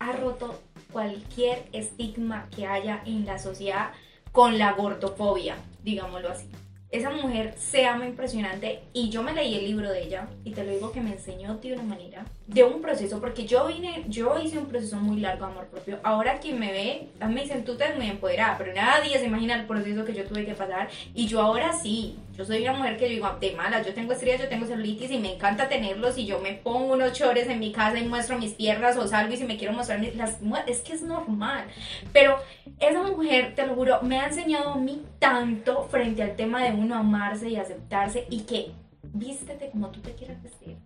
ha 0.00 0.12
roto 0.12 0.58
cualquier 0.92 1.68
estigma 1.72 2.48
que 2.56 2.66
haya 2.66 3.02
en 3.04 3.26
la 3.26 3.38
sociedad 3.38 3.90
con 4.32 4.58
la 4.58 4.72
gordofobia, 4.72 5.56
digámoslo 5.84 6.30
así. 6.30 6.48
Esa 6.90 7.10
mujer 7.10 7.54
se 7.56 7.86
ama 7.86 8.06
impresionante 8.06 8.80
y 8.92 9.10
yo 9.10 9.22
me 9.22 9.32
leí 9.32 9.54
el 9.54 9.66
libro 9.66 9.90
de 9.90 10.02
ella 10.02 10.28
y 10.42 10.52
te 10.52 10.64
lo 10.64 10.72
digo 10.72 10.90
que 10.90 11.02
me 11.02 11.12
enseñó 11.12 11.58
de 11.58 11.74
una 11.74 11.82
manera, 11.84 12.24
de 12.52 12.64
un 12.64 12.82
proceso, 12.82 13.20
porque 13.20 13.46
yo 13.46 13.68
vine, 13.68 14.04
yo 14.08 14.36
hice 14.40 14.58
un 14.58 14.66
proceso 14.66 14.96
muy 14.96 15.20
largo 15.20 15.46
de 15.46 15.52
amor 15.52 15.66
propio. 15.66 16.00
Ahora 16.02 16.40
quien 16.40 16.58
me 16.58 16.72
ve, 16.72 17.08
me 17.28 17.42
dicen, 17.42 17.64
tú 17.64 17.76
te 17.76 17.86
ves 17.86 17.96
muy 17.96 18.08
empoderada, 18.08 18.58
pero 18.58 18.74
nadie 18.74 19.16
se 19.18 19.26
imagina 19.26 19.54
el 19.54 19.66
proceso 19.66 20.04
que 20.04 20.14
yo 20.14 20.24
tuve 20.24 20.44
que 20.44 20.54
pasar 20.54 20.88
y 21.14 21.28
yo 21.28 21.40
ahora 21.40 21.72
sí, 21.72 22.18
yo 22.36 22.44
soy 22.44 22.62
una 22.62 22.72
mujer 22.72 22.96
que 22.96 23.04
yo 23.04 23.14
digo, 23.14 23.30
de 23.40 23.52
mala, 23.52 23.82
yo 23.82 23.94
tengo 23.94 24.12
estrías, 24.12 24.40
yo 24.40 24.48
tengo 24.48 24.66
celulitis 24.66 25.12
y 25.12 25.18
me 25.18 25.34
encanta 25.34 25.68
tenerlos 25.68 26.18
y 26.18 26.26
yo 26.26 26.40
me 26.40 26.54
pongo 26.54 26.94
unos 26.94 27.12
chores 27.12 27.48
en 27.48 27.60
mi 27.60 27.70
casa 27.70 28.00
y 28.00 28.08
muestro 28.08 28.36
mis 28.36 28.54
piernas 28.54 28.96
o 28.96 29.06
salgo 29.06 29.32
y 29.32 29.36
si 29.36 29.44
me 29.44 29.56
quiero 29.56 29.72
mostrar 29.72 30.00
las 30.16 30.38
es 30.66 30.80
que 30.80 30.94
es 30.94 31.02
normal. 31.02 31.66
Pero 32.12 32.36
esa 32.80 33.00
mujer, 33.04 33.54
te 33.54 33.64
lo 33.64 33.76
juro, 33.76 34.02
me 34.02 34.18
ha 34.18 34.26
enseñado 34.26 34.70
a 34.70 34.76
mí 34.76 35.04
tanto 35.20 35.84
frente 35.84 36.24
al 36.24 36.34
tema 36.34 36.64
de 36.64 36.72
uno 36.72 36.96
amarse 36.96 37.48
y 37.48 37.56
aceptarse 37.56 38.26
y 38.28 38.40
que 38.40 38.72
vístete 39.12 39.70
como 39.70 39.90
tú 39.90 40.00
te 40.00 40.14
quieras 40.14 40.42
vestir. 40.42 40.76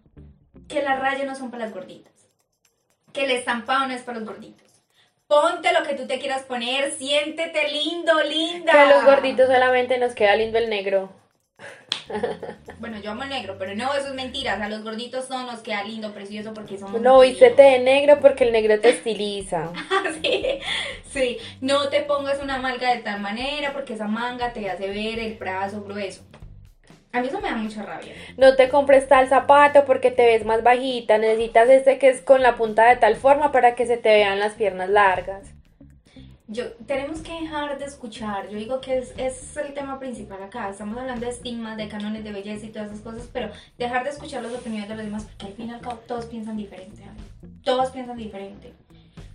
Que 0.69 0.83
las 0.83 1.01
rayas 1.01 1.27
no 1.27 1.35
son 1.35 1.51
para 1.51 1.65
las 1.65 1.75
gorditas. 1.75 2.13
Que 3.13 3.25
el 3.25 3.31
estampado 3.31 3.87
no 3.87 3.95
es 3.95 4.03
para 4.03 4.19
los 4.19 4.29
gorditos. 4.29 4.65
Ponte 5.27 5.73
lo 5.73 5.83
que 5.87 5.95
tú 5.95 6.07
te 6.07 6.19
quieras 6.19 6.43
poner, 6.43 6.93
siéntete 6.93 7.71
lindo, 7.71 8.23
linda. 8.23 8.73
Que 8.73 8.79
a 8.79 8.91
los 8.91 9.05
gorditos 9.05 9.47
solamente 9.47 9.99
nos 9.99 10.15
queda 10.15 10.37
lindo 10.37 10.59
el 10.59 10.69
negro. 10.69 11.11
Bueno, 12.79 12.99
yo 13.01 13.13
amo 13.13 13.23
el 13.23 13.31
negro, 13.31 13.57
pero 13.59 13.75
no, 13.75 13.95
eso 13.95 14.09
es 14.09 14.15
mentira. 14.15 14.55
O 14.55 14.59
sea, 14.59 14.69
los 14.69 14.83
gorditos 14.83 15.25
son 15.27 15.47
los 15.47 15.61
que 15.61 15.71
queda 15.71 15.85
lindo, 15.85 16.13
precioso 16.13 16.53
porque 16.53 16.77
somos. 16.77 17.01
No, 17.01 17.21
vístete 17.21 17.63
de 17.63 17.79
negro 17.79 18.21
porque 18.21 18.45
el 18.45 18.53
negro 18.53 18.79
te 18.79 18.91
estiliza. 18.91 19.73
sí, 20.23 20.59
sí. 21.11 21.39
No 21.63 21.89
te 21.89 22.03
pongas 22.03 22.43
una 22.43 22.59
malga 22.59 22.95
de 22.95 23.01
tal 23.01 23.21
manera 23.21 23.73
porque 23.73 23.95
esa 23.95 24.07
manga 24.07 24.53
te 24.53 24.69
hace 24.69 24.89
ver 24.89 25.19
el 25.19 25.35
brazo 25.35 25.83
grueso. 25.83 26.23
A 27.15 27.21
mí 27.21 27.29
eso 27.29 27.41
me 27.41 27.49
da 27.49 27.57
mucha 27.57 27.83
rabia. 27.83 28.13
No 28.37 28.57
te 28.57 28.69
compres 28.69 29.09
tal 29.09 29.29
zapato 29.29 29.85
porque 29.87 30.11
te 30.11 30.27
ves 30.27 30.45
más 30.45 30.63
bajita. 30.63 31.17
Necesitas 31.17 31.69
este 31.71 31.99
que 31.99 32.09
es 32.09 32.21
con 32.21 32.43
la 32.43 32.57
punta 32.57 32.87
de 32.87 32.97
tal 32.97 33.17
forma 33.17 33.53
para 33.53 33.75
que 33.75 33.87
se 33.87 33.97
te 33.97 34.11
vean 34.11 34.39
las 34.39 34.55
piernas 34.55 34.91
largas 34.91 35.55
yo, 36.47 36.73
tenemos 36.87 37.21
que 37.21 37.33
dejar 37.33 37.79
de 37.79 37.85
escuchar, 37.87 38.49
yo 38.49 38.59
digo 38.59 38.81
que 38.81 38.99
es, 38.99 39.15
es 39.17 39.57
el 39.57 39.73
tema 39.73 39.99
principal 39.99 40.43
acá, 40.43 40.69
estamos 40.69 40.99
hablando 40.99 41.25
de 41.25 41.33
estigmas, 41.33 41.77
de 41.77 41.89
cánones 41.89 42.23
de 42.23 42.33
belleza 42.33 42.67
y 42.67 42.69
todas 42.69 42.91
esas 42.91 43.01
cosas, 43.01 43.29
pero 43.33 43.51
dejar 43.79 44.05
de 44.05 44.11
escuchar 44.11 44.43
las 44.43 44.53
opiniones 44.53 44.89
de 44.89 44.95
los 44.95 45.05
demás, 45.05 45.25
porque 45.25 45.47
al 45.47 45.53
fin 45.55 45.69
y 45.69 45.73
al 45.73 45.81
cabo 45.81 45.97
todos 46.07 46.27
piensan 46.27 46.57
diferente, 46.57 47.03
todos 47.63 47.91
piensan 47.91 48.19
diferente. 48.19 48.75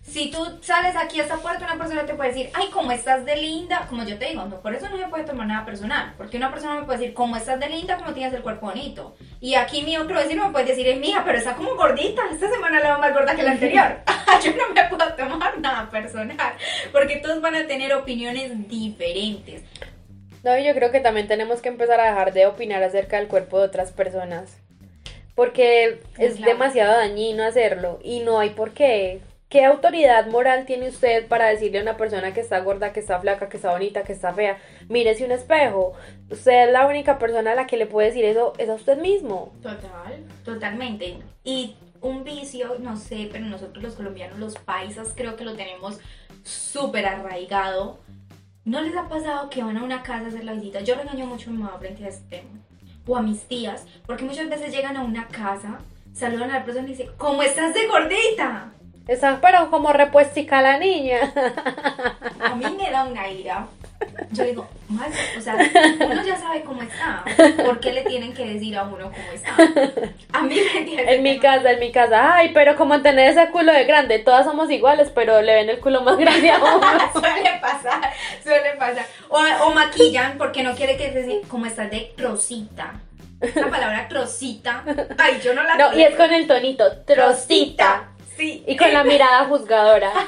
Si 0.09 0.31
tú 0.31 0.43
sales 0.61 0.95
aquí 0.95 1.19
a 1.19 1.23
esta 1.23 1.37
puerta, 1.37 1.65
una 1.65 1.77
persona 1.77 2.03
te 2.03 2.15
puede 2.15 2.29
decir, 2.31 2.49
ay, 2.53 2.69
cómo 2.73 2.91
estás 2.91 3.25
de 3.25 3.35
linda, 3.35 3.85
como 3.87 4.03
yo 4.03 4.17
te 4.17 4.25
digo, 4.25 4.43
no, 4.45 4.59
por 4.59 4.73
eso 4.73 4.89
no 4.89 4.97
me 4.97 5.07
puede 5.07 5.23
tomar 5.23 5.45
nada 5.45 5.65
personal, 5.65 6.15
porque 6.17 6.37
una 6.37 6.49
persona 6.49 6.79
me 6.79 6.85
puede 6.85 6.97
decir, 6.97 7.13
cómo 7.13 7.37
estás 7.37 7.59
de 7.59 7.69
linda, 7.69 7.95
cómo 7.97 8.13
tienes 8.13 8.33
el 8.33 8.41
cuerpo 8.41 8.65
bonito. 8.65 9.15
Y 9.39 9.53
aquí 9.53 9.83
mi 9.83 9.97
otro 9.97 10.15
vecino 10.15 10.45
me 10.45 10.51
puede 10.51 10.65
decir, 10.65 10.87
es 10.87 10.97
mía, 10.97 11.21
pero 11.23 11.37
está 11.37 11.53
como 11.53 11.75
gordita, 11.75 12.23
esta 12.31 12.49
semana 12.49 12.79
la 12.79 12.89
va 12.89 12.97
más 12.97 13.13
gorda 13.13 13.35
que 13.35 13.43
la 13.43 13.51
anterior. 13.51 13.99
yo 14.43 14.51
no 14.55 14.73
me 14.73 14.83
puedo 14.85 15.13
tomar 15.13 15.59
nada 15.59 15.87
personal, 15.91 16.53
porque 16.91 17.17
todos 17.17 17.39
van 17.39 17.55
a 17.55 17.67
tener 17.67 17.93
opiniones 17.93 18.67
diferentes. 18.67 19.61
No, 20.43 20.57
yo 20.57 20.73
creo 20.73 20.91
que 20.91 21.01
también 21.01 21.27
tenemos 21.27 21.61
que 21.61 21.69
empezar 21.69 21.99
a 21.99 22.05
dejar 22.05 22.33
de 22.33 22.47
opinar 22.47 22.81
acerca 22.81 23.17
del 23.17 23.27
cuerpo 23.27 23.59
de 23.59 23.65
otras 23.65 23.91
personas. 23.91 24.57
Porque 25.35 26.01
es 26.17 26.41
demasiado 26.41 26.97
dañino 26.97 27.45
hacerlo 27.45 27.99
y 28.03 28.19
no 28.21 28.39
hay 28.39 28.49
por 28.49 28.71
qué 28.71 29.21
¿Qué 29.49 29.65
autoridad 29.65 30.27
moral 30.27 30.67
tiene 30.67 30.89
usted 30.89 31.27
para 31.27 31.47
decirle 31.47 31.79
a 31.79 31.81
una 31.81 31.97
persona 31.97 32.35
que 32.35 32.39
está 32.39 32.59
gorda, 32.59 32.93
que 32.93 32.99
está 32.99 33.19
flaca, 33.19 33.49
que 33.49 33.57
está 33.57 33.71
bonita, 33.71 34.03
que 34.03 34.13
está 34.13 34.31
fea? 34.31 34.59
Mírese 34.89 35.25
un 35.25 35.31
espejo. 35.31 35.93
Usted 36.29 36.67
es 36.67 36.71
la 36.71 36.85
única 36.85 37.17
persona 37.17 37.53
a 37.53 37.55
la 37.55 37.65
que 37.65 37.75
le 37.75 37.87
puede 37.87 38.09
decir 38.09 38.25
eso, 38.25 38.53
es 38.59 38.69
a 38.69 38.75
usted 38.75 38.99
mismo. 38.99 39.51
Total, 39.63 40.23
totalmente. 40.45 41.17
Y 41.43 41.75
un 41.99 42.23
vicio, 42.23 42.75
no 42.77 42.95
sé, 42.95 43.27
pero 43.31 43.43
nosotros 43.47 43.83
los 43.83 43.95
colombianos, 43.95 44.37
los 44.37 44.53
paisas, 44.53 45.13
creo 45.15 45.35
que 45.35 45.45
lo 45.45 45.55
tenemos 45.55 45.97
súper 46.43 47.07
arraigado. 47.07 48.01
¿No 48.65 48.81
les 48.81 48.95
ha 48.95 49.09
pasado 49.09 49.49
que 49.49 49.63
van 49.63 49.77
a 49.77 49.83
una 49.83 50.03
casa 50.03 50.25
a 50.25 50.27
hacer 50.27 50.43
la 50.43 50.53
visita? 50.53 50.81
Yo 50.81 50.93
regaño 50.93 51.25
mucho 51.25 51.49
a 51.49 51.53
mi 51.53 51.57
mamá 51.57 51.79
frente 51.79 52.05
a 52.05 52.09
este 52.09 52.37
tema. 52.37 52.51
O 53.07 53.17
a 53.17 53.23
mis 53.23 53.41
tías, 53.45 53.87
porque 54.05 54.25
muchas 54.25 54.47
veces 54.47 54.71
llegan 54.71 54.95
a 54.95 55.01
una 55.01 55.27
casa, 55.27 55.79
saludan 56.13 56.51
a 56.51 56.59
la 56.59 56.65
persona 56.65 56.85
y 56.85 56.91
dicen, 56.91 57.09
¿cómo 57.17 57.41
estás 57.41 57.73
de 57.73 57.87
gordita? 57.87 58.73
Esa, 59.09 59.39
pero 59.41 59.71
como 59.71 59.91
repuestica 59.91 60.61
la 60.61 60.77
niña. 60.77 61.33
A 62.39 62.53
mí 62.55 62.65
me 62.77 62.91
da 62.91 63.05
una 63.05 63.27
ira. 63.27 63.65
Yo 64.31 64.43
digo, 64.43 64.67
madre, 64.87 65.15
o 65.35 65.41
sea, 65.41 65.55
uno 65.55 66.23
ya 66.23 66.37
sabe 66.37 66.61
cómo 66.61 66.83
está. 66.83 67.23
¿Por 67.65 67.79
qué 67.79 67.91
le 67.91 68.03
tienen 68.03 68.33
que 68.33 68.45
decir 68.45 68.77
a 68.77 68.83
uno 68.83 69.11
cómo 69.11 69.31
está? 69.33 69.55
A 70.31 70.43
mí 70.43 70.55
me 70.55 70.79
entiende. 70.79 71.15
En 71.15 71.23
mi 71.23 71.39
casa, 71.39 71.71
en 71.71 71.79
mi 71.79 71.91
casa, 71.91 72.35
ay, 72.35 72.51
pero 72.53 72.75
como 72.75 73.01
tener 73.01 73.31
ese 73.31 73.49
culo 73.49 73.73
de 73.73 73.85
grande, 73.85 74.19
todas 74.19 74.45
somos 74.45 74.69
iguales, 74.69 75.11
pero 75.13 75.41
le 75.41 75.55
ven 75.55 75.69
el 75.69 75.79
culo 75.79 76.01
más 76.01 76.17
grande 76.17 76.51
a 76.51 76.59
uno. 76.59 77.11
suele 77.11 77.59
pasar, 77.59 78.13
suele 78.43 78.73
pasar. 78.77 79.05
O, 79.29 79.39
o 79.65 79.73
maquillan 79.73 80.37
porque 80.37 80.61
no 80.61 80.75
quiere 80.75 80.97
que 80.97 81.09
decir, 81.11 81.41
como 81.47 81.65
estás 81.65 81.89
de 81.89 82.13
trocita. 82.15 82.93
La 83.55 83.69
palabra 83.69 84.07
trocita. 84.07 84.83
Ay, 85.17 85.39
yo 85.43 85.55
no 85.55 85.63
la 85.63 85.75
No, 85.75 85.97
y 85.97 86.03
es 86.03 86.15
con 86.15 86.31
el 86.31 86.45
tonito, 86.45 86.85
trocita. 87.07 88.08
Sí. 88.39 88.63
Y 88.67 88.75
con 88.77 88.91
la 88.93 89.03
mirada 89.03 89.45
juzgadora. 89.45 90.11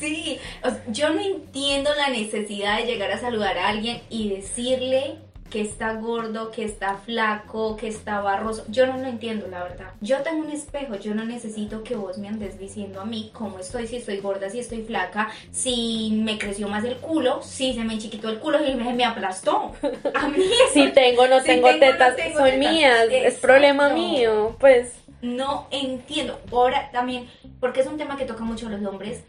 Sí, 0.00 0.38
o 0.62 0.68
sea, 0.68 0.82
yo 0.88 1.10
no 1.10 1.20
entiendo 1.20 1.90
la 1.94 2.08
necesidad 2.10 2.76
de 2.78 2.84
llegar 2.84 3.10
a 3.12 3.18
saludar 3.18 3.56
a 3.56 3.68
alguien 3.68 4.02
y 4.10 4.28
decirle 4.28 5.14
que 5.50 5.62
está 5.62 5.94
gordo, 5.94 6.50
que 6.50 6.64
está 6.64 6.96
flaco, 6.96 7.76
que 7.76 7.86
está 7.88 8.20
barroso. 8.20 8.64
Yo 8.68 8.86
no 8.86 8.98
lo 8.98 9.06
entiendo, 9.06 9.46
la 9.46 9.62
verdad. 9.62 9.92
Yo 10.00 10.18
tengo 10.22 10.44
un 10.44 10.50
espejo, 10.50 10.96
yo 10.96 11.14
no 11.14 11.24
necesito 11.24 11.84
que 11.84 11.94
vos 11.94 12.18
me 12.18 12.26
andes 12.28 12.58
diciendo 12.58 13.00
a 13.00 13.04
mí 13.06 13.30
cómo 13.32 13.60
estoy, 13.60 13.86
si 13.86 13.96
estoy 13.96 14.18
gorda, 14.18 14.50
si 14.50 14.58
estoy 14.58 14.82
flaca, 14.82 15.30
si 15.52 16.10
me 16.22 16.36
creció 16.38 16.68
más 16.68 16.84
el 16.84 16.96
culo, 16.96 17.40
si 17.42 17.72
se 17.72 17.84
me 17.84 17.96
chiquitó 17.96 18.28
el 18.28 18.40
culo 18.40 18.62
y 18.66 18.74
me, 18.74 18.92
me 18.92 19.04
aplastó. 19.04 19.72
A 20.12 20.28
mí 20.28 20.36
eso- 20.64 20.72
Si 20.74 20.88
tengo, 20.92 21.28
no 21.28 21.38
si 21.40 21.46
tengo 21.46 21.68
tengo, 21.68 21.86
no 21.86 21.92
tetas, 21.92 22.16
tengo 22.16 22.38
son 22.40 22.50
tetas. 22.50 22.58
mías, 22.72 23.06
es 23.10 23.34
problema 23.36 23.88
mío, 23.90 24.56
pues. 24.58 24.92
No 25.24 25.66
entiendo. 25.70 26.38
Ahora 26.52 26.90
también, 26.92 27.28
porque 27.60 27.80
es 27.80 27.86
un 27.86 27.96
tema 27.96 28.16
que 28.16 28.26
toca 28.26 28.44
mucho 28.44 28.66
a 28.66 28.70
los 28.70 28.84
hombres. 28.84 29.24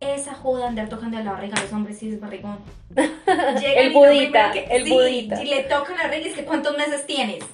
Esa 0.00 0.34
joda 0.34 0.62
de 0.62 0.68
andar 0.68 0.88
tocando 0.88 1.18
la 1.20 1.32
barriga 1.32 1.54
a 1.58 1.62
los 1.62 1.72
hombres 1.72 1.98
sí 1.98 2.08
es 2.10 2.20
barrigón. 2.20 2.58
El 2.96 3.92
budita, 3.92 4.52
que- 4.52 4.64
el 4.70 4.84
sí, 4.84 4.90
budita. 4.90 5.42
Y 5.42 5.46
le 5.48 5.62
tocan 5.64 5.96
la 5.96 6.04
barriga 6.04 6.26
y 6.26 6.30
es 6.30 6.34
que 6.36 6.44
¿cuántos 6.44 6.76
meses 6.76 7.06
tienes? 7.06 7.44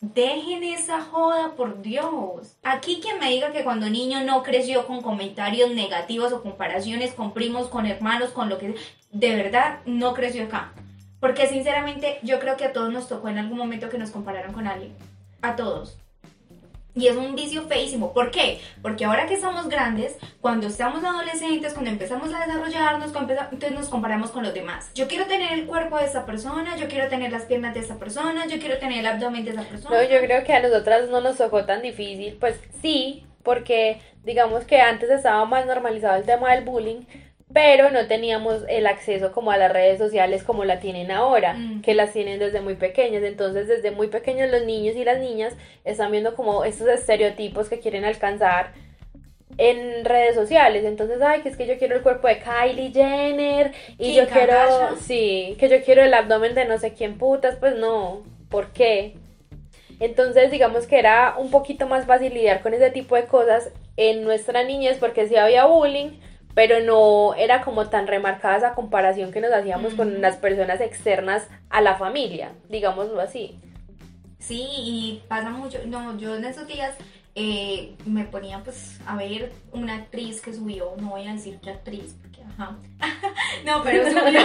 Dejen 0.00 0.64
esa 0.64 1.02
joda, 1.02 1.54
por 1.56 1.82
Dios. 1.82 2.56
Aquí 2.62 3.00
quien 3.02 3.18
me 3.18 3.30
diga 3.30 3.52
que 3.52 3.64
cuando 3.64 3.88
niño 3.90 4.22
no 4.24 4.42
creció 4.42 4.86
con 4.86 5.02
comentarios 5.02 5.70
negativos 5.72 6.32
o 6.32 6.42
comparaciones 6.42 7.12
con 7.12 7.32
primos, 7.34 7.68
con 7.68 7.86
hermanos, 7.86 8.30
con 8.30 8.48
lo 8.48 8.56
que 8.58 8.74
de 9.12 9.36
verdad 9.36 9.80
no 9.84 10.14
creció 10.14 10.44
acá. 10.44 10.72
Porque 11.20 11.46
sinceramente 11.48 12.18
yo 12.22 12.40
creo 12.40 12.56
que 12.56 12.64
a 12.64 12.72
todos 12.72 12.90
nos 12.90 13.08
tocó 13.08 13.28
en 13.28 13.38
algún 13.38 13.58
momento 13.58 13.90
que 13.90 13.98
nos 13.98 14.10
compararon 14.10 14.54
con 14.54 14.66
alguien. 14.66 14.94
A 15.42 15.54
todos. 15.54 15.98
Y 16.94 17.06
es 17.06 17.16
un 17.16 17.34
vicio 17.34 17.62
feísimo. 17.68 18.12
¿Por 18.12 18.30
qué? 18.30 18.60
Porque 18.82 19.04
ahora 19.04 19.26
que 19.26 19.34
estamos 19.34 19.68
grandes, 19.68 20.16
cuando 20.40 20.66
estamos 20.66 21.04
adolescentes, 21.04 21.72
cuando 21.72 21.90
empezamos 21.90 22.32
a 22.34 22.40
desarrollarnos, 22.46 23.12
entonces 23.52 23.72
nos 23.72 23.88
comparamos 23.88 24.30
con 24.30 24.42
los 24.42 24.54
demás. 24.54 24.90
Yo 24.94 25.06
quiero 25.06 25.26
tener 25.26 25.52
el 25.52 25.66
cuerpo 25.66 25.98
de 25.98 26.06
esa 26.06 26.26
persona, 26.26 26.76
yo 26.76 26.88
quiero 26.88 27.08
tener 27.08 27.30
las 27.30 27.44
piernas 27.44 27.74
de 27.74 27.80
esa 27.80 27.98
persona, 27.98 28.46
yo 28.46 28.58
quiero 28.58 28.78
tener 28.78 29.00
el 29.00 29.06
abdomen 29.06 29.44
de 29.44 29.52
esa 29.52 29.62
persona. 29.62 29.96
No, 29.96 30.02
yo 30.02 30.20
creo 30.20 30.44
que 30.44 30.52
a 30.52 30.60
nosotras 30.60 31.08
no 31.08 31.20
nos 31.20 31.36
tocó 31.36 31.64
tan 31.64 31.82
difícil, 31.82 32.36
pues 32.40 32.58
sí, 32.82 33.26
porque 33.42 34.00
digamos 34.24 34.64
que 34.64 34.80
antes 34.80 35.10
estaba 35.10 35.44
más 35.44 35.66
normalizado 35.66 36.16
el 36.16 36.24
tema 36.24 36.52
del 36.52 36.64
bullying, 36.64 37.02
pero 37.52 37.90
no 37.90 38.06
teníamos 38.06 38.62
el 38.68 38.86
acceso 38.86 39.32
como 39.32 39.50
a 39.50 39.56
las 39.56 39.72
redes 39.72 39.98
sociales 39.98 40.44
como 40.44 40.64
la 40.64 40.78
tienen 40.78 41.10
ahora, 41.10 41.54
Mm. 41.54 41.82
que 41.82 41.94
las 41.94 42.12
tienen 42.12 42.38
desde 42.38 42.60
muy 42.60 42.74
pequeñas. 42.76 43.22
Entonces, 43.24 43.66
desde 43.66 43.90
muy 43.90 44.06
pequeños 44.08 44.50
los 44.50 44.64
niños 44.64 44.94
y 44.96 45.04
las 45.04 45.18
niñas 45.18 45.54
están 45.84 46.12
viendo 46.12 46.36
como 46.36 46.64
estos 46.64 46.86
estereotipos 46.88 47.68
que 47.68 47.80
quieren 47.80 48.04
alcanzar 48.04 48.72
en 49.58 50.04
redes 50.04 50.36
sociales. 50.36 50.84
Entonces, 50.84 51.20
ay, 51.22 51.40
que 51.40 51.48
es 51.48 51.56
que 51.56 51.66
yo 51.66 51.76
quiero 51.76 51.96
el 51.96 52.02
cuerpo 52.02 52.28
de 52.28 52.38
Kylie 52.38 52.92
Jenner 52.92 53.72
y 53.98 54.14
yo 54.14 54.28
quiero, 54.28 54.96
sí, 55.00 55.56
que 55.58 55.68
yo 55.68 55.82
quiero 55.82 56.02
el 56.02 56.14
abdomen 56.14 56.54
de 56.54 56.64
no 56.66 56.78
sé 56.78 56.94
quién 56.94 57.18
putas, 57.18 57.56
pues 57.56 57.74
no, 57.74 58.22
¿por 58.48 58.68
qué? 58.68 59.16
Entonces, 59.98 60.50
digamos 60.50 60.86
que 60.86 60.98
era 60.98 61.34
un 61.36 61.50
poquito 61.50 61.86
más 61.86 62.06
fácil 62.06 62.32
lidiar 62.32 62.62
con 62.62 62.72
ese 62.74 62.90
tipo 62.90 63.16
de 63.16 63.24
cosas 63.24 63.70
en 63.96 64.22
nuestra 64.24 64.62
niñez 64.64 64.96
porque 64.98 65.28
sí 65.28 65.36
había 65.36 65.66
bullying, 65.66 66.12
pero 66.54 66.80
no 66.80 67.34
era 67.34 67.62
como 67.62 67.88
tan 67.88 68.06
remarcada 68.06 68.56
esa 68.56 68.74
comparación 68.74 69.32
que 69.32 69.40
nos 69.40 69.52
hacíamos 69.52 69.94
con 69.94 70.20
las 70.20 70.36
personas 70.36 70.80
externas 70.80 71.46
a 71.68 71.80
la 71.80 71.96
familia, 71.96 72.52
digámoslo 72.68 73.20
así. 73.20 73.58
Sí, 74.38 74.66
y 74.68 75.22
pasa 75.28 75.50
mucho. 75.50 75.78
No, 75.86 76.16
yo 76.18 76.34
en 76.36 76.44
esos 76.44 76.66
días 76.66 76.94
eh, 77.34 77.94
me 78.06 78.24
ponía 78.24 78.58
pues 78.64 78.98
a 79.06 79.14
ver 79.16 79.52
una 79.72 79.94
actriz 79.94 80.40
que 80.40 80.52
subió, 80.52 80.94
no 80.96 81.10
voy 81.10 81.28
a 81.28 81.32
decir 81.32 81.58
qué 81.62 81.70
actriz, 81.70 82.16
porque 82.20 82.40
ajá. 82.42 82.76
no, 83.64 83.82
pero 83.84 84.04
subió. 84.10 84.40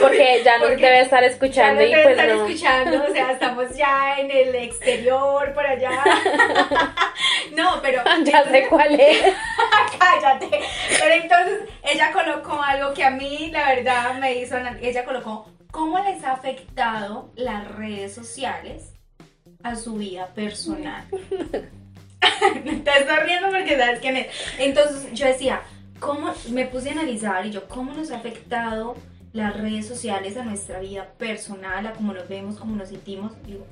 Porque 0.00 0.42
ya 0.44 0.58
nos 0.58 0.68
Porque 0.70 0.84
debe 0.84 1.00
estar 1.02 1.22
escuchando 1.22 1.82
ya 1.82 2.00
y 2.00 2.02
pues 2.02 2.16
no. 2.16 2.46
escuchando, 2.46 3.04
o 3.08 3.12
sea, 3.12 3.30
estamos 3.32 3.76
ya 3.76 4.18
en 4.18 4.30
el 4.30 4.54
exterior, 4.56 5.52
por 5.54 5.66
allá. 5.66 5.90
no, 7.56 7.80
pero. 7.82 8.02
Ya 8.24 8.44
sé 8.44 8.66
cuál 8.68 8.98
es. 8.98 9.34
Cállate. 9.98 10.60
Ella 11.86 12.12
colocó 12.12 12.60
algo 12.62 12.92
que 12.94 13.04
a 13.04 13.10
mí, 13.10 13.50
la 13.52 13.74
verdad, 13.74 14.18
me 14.18 14.34
hizo. 14.34 14.56
Ella 14.80 15.04
colocó 15.04 15.50
cómo 15.70 15.98
les 16.00 16.24
ha 16.24 16.32
afectado 16.32 17.32
las 17.36 17.68
redes 17.68 18.14
sociales 18.14 18.92
a 19.62 19.76
su 19.76 19.94
vida 19.94 20.26
personal. 20.34 21.04
Te 22.64 22.98
estás 22.98 23.24
riendo 23.24 23.48
porque 23.50 23.76
sabes 23.76 24.00
quién 24.00 24.16
es. 24.16 24.28
Entonces 24.58 25.12
yo 25.12 25.26
decía, 25.26 25.62
¿cómo? 26.00 26.32
Me 26.50 26.66
puse 26.66 26.90
a 26.90 26.92
analizar 26.92 27.44
y 27.46 27.50
yo, 27.50 27.68
¿cómo 27.68 27.92
nos 27.92 28.10
ha 28.10 28.16
afectado 28.16 28.96
las 29.32 29.56
redes 29.56 29.86
sociales 29.86 30.36
a 30.36 30.44
nuestra 30.44 30.80
vida 30.80 31.12
personal, 31.18 31.86
a 31.86 31.92
cómo 31.92 32.12
nos 32.12 32.28
vemos, 32.28 32.56
cómo 32.56 32.76
nos 32.76 32.88
sentimos? 32.88 33.32
Digo, 33.44 33.66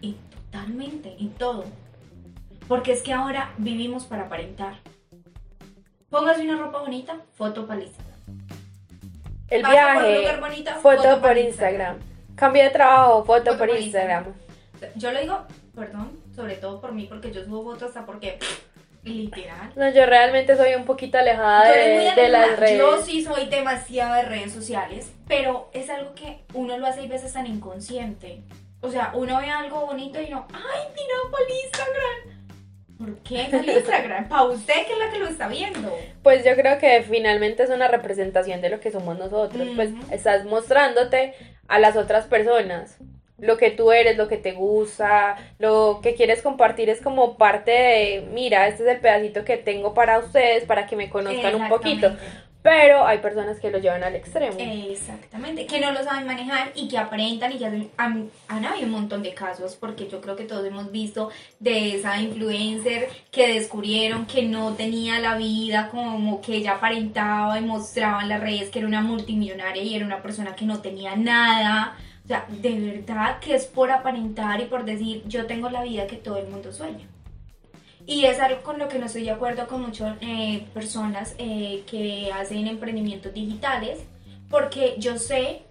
y 0.00 0.16
totalmente, 0.30 1.16
en 1.18 1.30
todo. 1.30 1.64
Porque 2.68 2.92
es 2.92 3.02
que 3.02 3.12
ahora 3.12 3.52
vivimos 3.58 4.04
para 4.04 4.24
aparentar. 4.24 4.80
Póngase 6.12 6.42
una 6.42 6.58
ropa 6.58 6.80
bonita, 6.80 7.16
foto 7.32 7.66
para 7.66 7.80
Instagram. 7.80 8.18
El 9.48 9.62
Pasa 9.62 9.74
por 9.74 9.96
un 9.96 10.02
viaje, 10.02 10.18
lugar 10.18 10.40
bonito, 10.40 10.70
foto 10.82 11.22
por 11.22 11.38
Instagram. 11.38 11.98
Cambio 12.36 12.64
de 12.64 12.70
trabajo, 12.70 13.24
foto 13.24 13.44
Foto 13.44 13.58
por 13.58 13.68
por 13.70 13.78
Instagram. 13.78 14.24
Yo 14.96 15.10
lo 15.10 15.20
digo, 15.20 15.38
perdón, 15.74 16.20
sobre 16.36 16.56
todo 16.56 16.82
por 16.82 16.92
mí, 16.92 17.06
porque 17.06 17.32
yo 17.32 17.42
subo 17.42 17.62
fotos 17.62 17.88
hasta 17.88 18.04
porque, 18.04 18.38
literal. 19.04 19.72
No, 19.74 19.88
yo 19.88 20.04
realmente 20.04 20.54
soy 20.54 20.74
un 20.74 20.84
poquito 20.84 21.16
alejada 21.16 21.72
de, 21.72 22.12
de 22.14 22.28
las 22.28 22.58
redes. 22.58 22.78
Yo 22.78 23.02
sí 23.02 23.24
soy 23.24 23.46
demasiado 23.46 24.14
de 24.16 24.22
redes 24.24 24.52
sociales, 24.52 25.10
pero 25.26 25.70
es 25.72 25.88
algo 25.88 26.14
que 26.14 26.44
uno 26.52 26.76
lo 26.76 26.88
hace 26.88 27.00
a 27.00 27.08
veces 27.08 27.32
tan 27.32 27.46
inconsciente. 27.46 28.42
O 28.82 28.90
sea, 28.90 29.12
uno 29.14 29.38
ve 29.38 29.48
algo 29.48 29.86
bonito 29.86 30.20
y 30.20 30.28
no, 30.28 30.46
ay, 30.52 30.80
mira, 30.94 31.14
el 31.38 31.64
Instagram. 31.64 32.31
¿Por 33.02 33.18
qué 33.24 33.48
para 33.50 33.64
el 33.64 33.70
Instagram? 33.70 34.28
Para 34.28 34.44
usted 34.44 34.86
que 34.86 34.92
es 34.92 34.98
la 34.98 35.10
que 35.10 35.18
lo 35.18 35.26
está 35.26 35.48
viendo. 35.48 35.92
Pues 36.22 36.44
yo 36.44 36.54
creo 36.54 36.78
que 36.78 37.02
finalmente 37.02 37.64
es 37.64 37.70
una 37.70 37.88
representación 37.88 38.60
de 38.60 38.70
lo 38.70 38.78
que 38.78 38.92
somos 38.92 39.18
nosotros. 39.18 39.66
Pues 39.74 39.90
estás 40.12 40.44
mostrándote 40.44 41.34
a 41.66 41.80
las 41.80 41.96
otras 41.96 42.26
personas. 42.26 42.98
Lo 43.38 43.56
que 43.56 43.72
tú 43.72 43.90
eres, 43.90 44.16
lo 44.16 44.28
que 44.28 44.36
te 44.36 44.52
gusta, 44.52 45.36
lo 45.58 45.98
que 46.00 46.14
quieres 46.14 46.42
compartir 46.42 46.90
es 46.90 47.00
como 47.00 47.36
parte 47.36 47.72
de, 47.72 48.28
mira, 48.32 48.68
este 48.68 48.84
es 48.84 48.88
el 48.88 49.00
pedacito 49.00 49.44
que 49.44 49.56
tengo 49.56 49.94
para 49.94 50.20
ustedes, 50.20 50.64
para 50.64 50.86
que 50.86 50.94
me 50.94 51.10
conozcan 51.10 51.56
un 51.56 51.68
poquito. 51.68 52.14
Pero 52.62 53.04
hay 53.04 53.18
personas 53.18 53.58
que 53.58 53.70
lo 53.70 53.78
llevan 53.78 54.04
al 54.04 54.14
extremo. 54.14 54.56
Exactamente, 54.56 55.66
que 55.66 55.80
no 55.80 55.90
lo 55.90 56.04
saben 56.04 56.26
manejar 56.26 56.70
y 56.76 56.86
que 56.86 56.96
aparentan 56.96 57.52
y 57.52 57.58
que 57.58 57.66
hacen, 57.66 57.90
han, 57.96 58.30
han 58.46 58.64
habido 58.64 58.86
un 58.86 58.92
montón 58.92 59.22
de 59.22 59.34
casos 59.34 59.74
porque 59.74 60.08
yo 60.08 60.20
creo 60.20 60.36
que 60.36 60.44
todos 60.44 60.64
hemos 60.64 60.92
visto 60.92 61.30
de 61.58 61.96
esa 61.96 62.20
influencer 62.20 63.08
que 63.32 63.54
descubrieron 63.54 64.26
que 64.26 64.42
no 64.42 64.74
tenía 64.74 65.18
la 65.18 65.36
vida 65.36 65.88
como 65.90 66.40
que 66.40 66.54
ella 66.54 66.74
aparentaba 66.74 67.58
y 67.58 67.62
mostraba 67.62 68.22
en 68.22 68.28
las 68.28 68.40
redes 68.40 68.70
que 68.70 68.78
era 68.78 68.86
una 68.86 69.00
multimillonaria 69.00 69.82
y 69.82 69.96
era 69.96 70.06
una 70.06 70.22
persona 70.22 70.54
que 70.54 70.64
no 70.64 70.80
tenía 70.80 71.16
nada. 71.16 71.96
O 72.24 72.28
sea, 72.28 72.46
de 72.48 73.02
verdad 73.04 73.40
que 73.40 73.56
es 73.56 73.66
por 73.66 73.90
aparentar 73.90 74.60
y 74.60 74.66
por 74.66 74.84
decir 74.84 75.24
yo 75.26 75.46
tengo 75.46 75.68
la 75.68 75.82
vida 75.82 76.06
que 76.06 76.16
todo 76.16 76.38
el 76.38 76.46
mundo 76.46 76.72
sueña. 76.72 77.11
Y 78.06 78.24
es 78.24 78.40
algo 78.40 78.62
con 78.62 78.78
lo 78.78 78.88
que 78.88 78.98
no 78.98 79.06
estoy 79.06 79.24
de 79.24 79.30
acuerdo 79.30 79.66
con 79.66 79.82
muchas 79.82 80.16
eh, 80.20 80.66
personas 80.74 81.34
eh, 81.38 81.84
que 81.88 82.32
hacen 82.32 82.66
emprendimientos 82.66 83.32
digitales, 83.32 84.00
porque 84.48 84.96
yo 84.98 85.18
sé, 85.18 85.62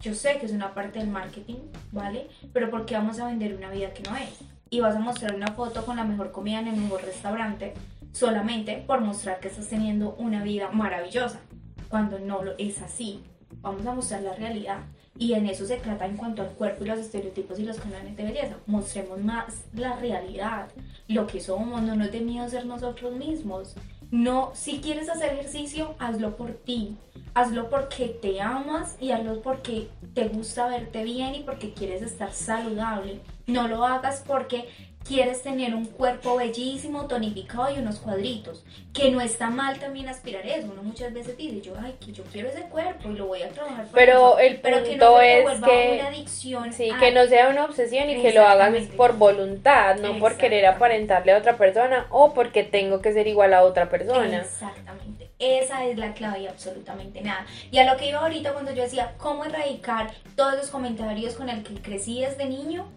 yo 0.00 0.14
sé 0.14 0.38
que 0.38 0.46
es 0.46 0.52
una 0.52 0.74
parte 0.74 0.98
del 0.98 1.08
marketing, 1.08 1.56
¿vale? 1.92 2.28
Pero 2.52 2.70
¿por 2.70 2.84
qué 2.84 2.94
vamos 2.94 3.20
a 3.20 3.26
vender 3.26 3.54
una 3.54 3.70
vida 3.70 3.92
que 3.92 4.02
no 4.02 4.16
es? 4.16 4.40
Y 4.70 4.80
vas 4.80 4.96
a 4.96 5.00
mostrar 5.00 5.34
una 5.34 5.52
foto 5.52 5.86
con 5.86 5.96
la 5.96 6.04
mejor 6.04 6.32
comida 6.32 6.60
en 6.60 6.68
el 6.68 6.76
mejor 6.76 7.02
restaurante 7.02 7.74
solamente 8.12 8.82
por 8.86 9.00
mostrar 9.00 9.38
que 9.38 9.48
estás 9.48 9.68
teniendo 9.68 10.14
una 10.14 10.42
vida 10.42 10.70
maravillosa, 10.70 11.40
cuando 11.88 12.18
no 12.18 12.42
lo 12.42 12.56
es 12.58 12.82
así. 12.82 13.22
Vamos 13.60 13.86
a 13.86 13.94
mostrar 13.94 14.22
la 14.22 14.34
realidad. 14.34 14.80
Y 15.16 15.32
en 15.32 15.46
eso 15.46 15.66
se 15.66 15.76
trata 15.76 16.06
en 16.06 16.16
cuanto 16.16 16.42
al 16.42 16.50
cuerpo 16.50 16.84
y 16.84 16.88
los 16.88 17.00
estereotipos 17.00 17.58
y 17.58 17.64
los 17.64 17.78
canales 17.78 18.16
de 18.16 18.22
belleza. 18.22 18.56
Mostremos 18.66 19.18
más 19.20 19.64
la 19.74 19.96
realidad, 19.96 20.68
lo 21.08 21.26
que 21.26 21.40
somos, 21.40 21.82
no 21.82 21.96
nos 21.96 22.12
dé 22.12 22.20
miedo 22.20 22.48
ser 22.48 22.66
nosotros 22.66 23.14
mismos. 23.14 23.74
No, 24.10 24.52
si 24.54 24.78
quieres 24.78 25.08
hacer 25.10 25.34
ejercicio, 25.34 25.94
hazlo 25.98 26.36
por 26.36 26.52
ti. 26.52 26.96
Hazlo 27.34 27.68
porque 27.68 28.06
te 28.06 28.40
amas 28.40 28.96
y 29.00 29.10
hazlo 29.10 29.42
porque 29.42 29.88
te 30.14 30.28
gusta 30.28 30.68
verte 30.68 31.04
bien 31.04 31.34
y 31.34 31.40
porque 31.40 31.74
quieres 31.74 32.02
estar 32.02 32.32
saludable. 32.32 33.20
No 33.46 33.68
lo 33.68 33.84
hagas 33.84 34.24
porque 34.26 34.68
quieres 35.08 35.42
tener 35.42 35.74
un 35.74 35.86
cuerpo 35.86 36.36
bellísimo, 36.36 37.06
tonificado 37.06 37.74
y 37.74 37.78
unos 37.78 37.98
cuadritos, 37.98 38.64
que 38.92 39.10
no 39.10 39.20
está 39.20 39.48
mal 39.48 39.78
también 39.78 40.08
aspirar 40.08 40.46
eso. 40.46 40.68
Uno 40.70 40.82
muchas 40.82 41.12
veces 41.12 41.36
dice, 41.36 41.60
yo, 41.62 41.74
ay, 41.82 41.96
que 41.98 42.12
yo 42.12 42.22
quiero 42.24 42.48
ese 42.48 42.62
cuerpo 42.62 43.10
y 43.10 43.14
lo 43.14 43.26
voy 43.26 43.42
a 43.42 43.48
trabajar. 43.48 43.86
Pero 43.92 44.38
el 44.38 44.60
punto 44.60 44.84
que 44.84 44.96
no 44.96 45.20
es 45.20 45.60
que 45.60 45.98
una 45.98 46.08
adicción 46.08 46.72
sí, 46.72 46.90
que 47.00 47.12
no 47.12 47.26
sea 47.26 47.48
una 47.48 47.64
obsesión 47.64 48.10
y 48.10 48.20
que 48.20 48.32
lo 48.32 48.46
hagas 48.46 48.74
por 48.96 49.16
voluntad, 49.16 49.96
no 49.96 50.18
por 50.18 50.36
querer 50.36 50.66
aparentarle 50.66 51.32
a 51.32 51.38
otra 51.38 51.56
persona 51.56 52.06
o 52.10 52.34
porque 52.34 52.62
tengo 52.62 53.00
que 53.00 53.12
ser 53.12 53.26
igual 53.26 53.54
a 53.54 53.62
otra 53.62 53.88
persona. 53.88 54.38
Exactamente. 54.38 55.30
Esa 55.38 55.86
es 55.86 55.96
la 55.96 56.14
clave 56.14 56.40
y 56.40 56.46
absolutamente 56.48 57.20
nada. 57.20 57.46
Y 57.70 57.78
a 57.78 57.90
lo 57.90 57.96
que 57.96 58.08
iba 58.08 58.18
ahorita 58.18 58.52
cuando 58.52 58.72
yo 58.72 58.82
decía, 58.82 59.14
¿cómo 59.18 59.44
erradicar 59.44 60.12
todos 60.34 60.56
los 60.56 60.68
comentarios 60.68 61.34
con 61.34 61.48
el 61.48 61.62
que 61.62 61.74
crecí 61.74 62.20
desde 62.20 62.46
niño? 62.46 62.90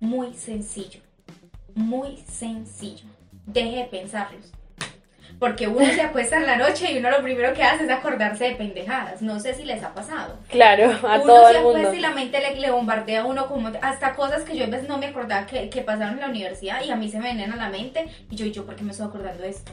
Muy 0.00 0.32
sencillo 0.32 1.00
muy 1.74 2.16
sencillo. 2.28 3.06
Deje 3.46 3.76
de 3.76 3.84
pensarlos. 3.84 4.52
Porque 5.38 5.66
uno 5.66 5.84
se 5.86 6.00
acuesta 6.00 6.36
en 6.36 6.46
la 6.46 6.56
noche 6.56 6.92
y 6.92 6.98
uno 6.98 7.10
lo 7.10 7.22
primero 7.22 7.52
que 7.52 7.62
hace 7.62 7.84
es 7.84 7.90
acordarse 7.90 8.44
de 8.44 8.54
pendejadas. 8.54 9.22
No 9.22 9.40
sé 9.40 9.54
si 9.54 9.64
les 9.64 9.82
ha 9.82 9.92
pasado. 9.92 10.38
Claro, 10.48 10.90
a 11.08 11.20
todo 11.20 11.48
el 11.48 11.62
mundo. 11.62 11.70
Uno 11.70 11.78
se 11.80 11.86
acuesta 11.86 11.96
y 11.96 12.00
la 12.00 12.10
mente 12.10 12.60
le, 12.60 12.70
bombardea 12.70 13.22
a 13.22 13.26
uno 13.26 13.48
como 13.48 13.72
hasta 13.80 14.14
cosas 14.14 14.44
que 14.44 14.56
yo 14.56 14.64
a 14.64 14.68
veces 14.68 14.88
no 14.88 14.98
me 14.98 15.06
acordaba 15.06 15.46
que, 15.46 15.68
que, 15.68 15.82
pasaron 15.82 16.14
en 16.14 16.20
la 16.20 16.28
universidad 16.28 16.82
y 16.84 16.90
a 16.90 16.96
mí 16.96 17.10
se 17.10 17.18
me 17.18 17.32
vienen 17.32 17.52
a 17.52 17.56
la 17.56 17.70
mente 17.70 18.06
y 18.30 18.36
yo, 18.36 18.46
¿y 18.46 18.52
yo 18.52 18.64
por 18.64 18.76
qué 18.76 18.84
me 18.84 18.92
estoy 18.92 19.06
acordando 19.06 19.42
de 19.42 19.48
esto? 19.48 19.72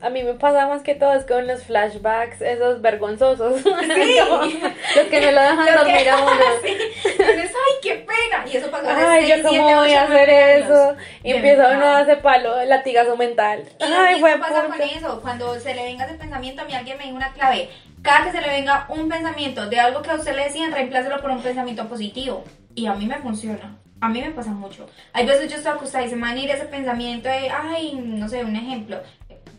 A 0.00 0.10
mí 0.10 0.22
me 0.22 0.34
pasa 0.34 0.68
más 0.68 0.82
que 0.82 0.94
todo 0.94 1.12
es 1.14 1.24
con 1.24 1.48
los 1.48 1.64
flashbacks, 1.64 2.40
esos 2.40 2.80
vergonzosos. 2.80 3.62
Sí. 3.62 4.16
los 4.96 5.06
que 5.06 5.20
me 5.20 5.32
lo 5.32 5.40
dejan 5.40 5.76
dormir 5.76 6.08
a 6.08 6.16
uno. 6.18 6.30
Sí. 6.62 6.76
Entonces, 7.04 7.52
ay, 7.52 7.74
qué 7.82 7.94
pena. 7.94 8.44
Y 8.46 8.56
eso 8.56 8.70
pasa 8.70 9.12
Ay, 9.12 9.28
yo 9.28 9.42
cómo 9.42 9.62
voy 9.62 9.92
a 9.92 10.04
hacer 10.04 10.30
eso. 10.30 10.96
Y 11.24 11.32
empieza 11.32 11.70
uno 11.76 11.84
a 11.84 11.98
hacer 11.98 12.20
palo, 12.20 12.64
latigazo 12.64 13.16
mental. 13.16 13.64
Y 13.80 13.84
ay, 13.84 14.20
fue 14.20 14.38
pasa 14.38 14.64
con 14.64 14.80
eso. 14.80 15.20
Cuando 15.20 15.58
se 15.58 15.74
le 15.74 15.82
venga 15.82 16.04
ese 16.04 16.14
pensamiento, 16.14 16.62
a 16.62 16.64
mí 16.64 16.74
alguien 16.74 16.96
me 16.98 17.04
dijo 17.04 17.16
una 17.16 17.32
clave. 17.32 17.68
Cada 18.02 18.24
que 18.24 18.32
se 18.32 18.40
le 18.40 18.48
venga 18.48 18.86
un 18.88 19.08
pensamiento 19.08 19.68
de 19.68 19.80
algo 19.80 20.02
que 20.02 20.10
a 20.10 20.14
usted 20.14 20.34
le 20.36 20.44
decían, 20.44 20.72
reemplácelo 20.72 21.20
por 21.20 21.30
un 21.30 21.42
pensamiento 21.42 21.88
positivo. 21.88 22.44
Y 22.74 22.86
a 22.86 22.94
mí 22.94 23.06
me 23.06 23.18
funciona. 23.18 23.76
A 24.00 24.08
mí 24.08 24.20
me 24.20 24.30
pasa 24.30 24.50
mucho. 24.50 24.88
Hay 25.12 25.26
veces 25.26 25.50
yo 25.50 25.56
estoy 25.56 25.72
acostada 25.72 26.04
y 26.04 26.08
se 26.08 26.14
me 26.14 26.22
va 26.22 26.28
a 26.28 26.36
ir 26.36 26.50
ese 26.50 26.66
pensamiento 26.66 27.28
de, 27.28 27.50
ay, 27.50 28.00
no 28.00 28.28
sé, 28.28 28.44
un 28.44 28.54
ejemplo 28.54 29.00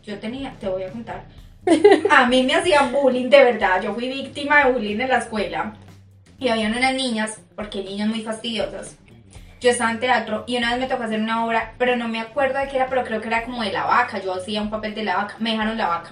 yo 0.04 0.20
tenía, 0.20 0.56
te 0.60 0.68
voy 0.68 0.84
a 0.84 0.92
contar, 0.92 1.26
a 2.10 2.26
mí 2.26 2.44
me 2.44 2.56
hacían 2.56 2.92
bullying 2.92 3.30
de 3.30 3.44
verdad, 3.44 3.82
yo 3.82 3.94
fui 3.94 4.10
víctima 4.10 4.64
de 4.64 4.72
bullying 4.72 5.00
en 5.00 5.10
la 5.10 5.18
escuela 5.18 5.74
y 6.40 6.48
habían 6.48 6.76
unas 6.76 6.94
niñas, 6.94 7.42
porque 7.56 7.84
niñas 7.84 8.08
muy 8.08 8.22
fastidiosas. 8.22 8.98
Yo 9.60 9.70
estaba 9.70 9.92
en 9.92 10.00
teatro 10.00 10.46
y 10.48 10.56
una 10.56 10.72
vez 10.72 10.80
me 10.80 10.88
tocó 10.88 11.04
hacer 11.04 11.20
una 11.20 11.46
obra, 11.46 11.74
pero 11.78 11.98
no 11.98 12.08
me 12.08 12.22
acuerdo 12.22 12.60
de 12.60 12.70
qué 12.70 12.78
era, 12.78 12.88
pero 12.88 13.04
creo 13.04 13.20
que 13.20 13.28
era 13.28 13.44
como 13.44 13.62
de 13.62 13.74
la 13.74 13.84
vaca. 13.84 14.20
Yo 14.20 14.34
hacía 14.34 14.62
un 14.62 14.70
papel 14.70 14.96
de 14.96 15.04
la 15.04 15.18
vaca, 15.18 15.36
me 15.40 15.52
dejaron 15.52 15.78
la 15.78 15.88
vaca. 15.88 16.12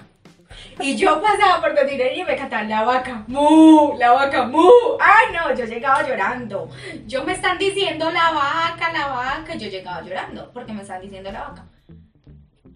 Y 0.80 0.96
yo 0.96 1.22
pasaba 1.22 1.60
por 1.62 1.74
cocinería 1.74 2.22
y 2.22 2.24
me 2.24 2.36
cantaban 2.36 2.68
la 2.68 2.82
vaca, 2.82 3.24
mu, 3.26 3.96
la 3.96 4.12
vaca, 4.12 4.44
mu. 4.44 4.68
Ay, 5.00 5.34
no, 5.34 5.54
yo 5.54 5.64
llegaba 5.64 6.06
llorando. 6.06 6.68
Yo 7.06 7.24
me 7.24 7.32
están 7.32 7.56
diciendo 7.56 8.10
la 8.10 8.32
vaca, 8.32 8.92
la 8.92 9.06
vaca. 9.06 9.54
Yo 9.54 9.68
llegaba 9.68 10.02
llorando 10.02 10.50
porque 10.52 10.74
me 10.74 10.82
están 10.82 11.00
diciendo 11.00 11.32
la 11.32 11.48
vaca 11.48 11.64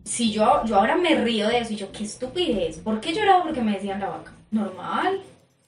si 0.05 0.33
yo, 0.33 0.63
yo 0.65 0.77
ahora 0.77 0.97
me 0.97 1.15
río 1.15 1.49
de 1.49 1.59
eso 1.59 1.73
y 1.73 1.77
yo, 1.77 1.93
qué 1.93 2.05
estupidez, 2.05 2.79
¿por 2.79 3.01
qué 3.01 3.13
lloraba? 3.13 3.45
Porque 3.45 3.61
me 3.61 3.73
decían 3.73 4.01
la 4.01 4.09
vaca. 4.09 4.33
Normal, 4.51 5.21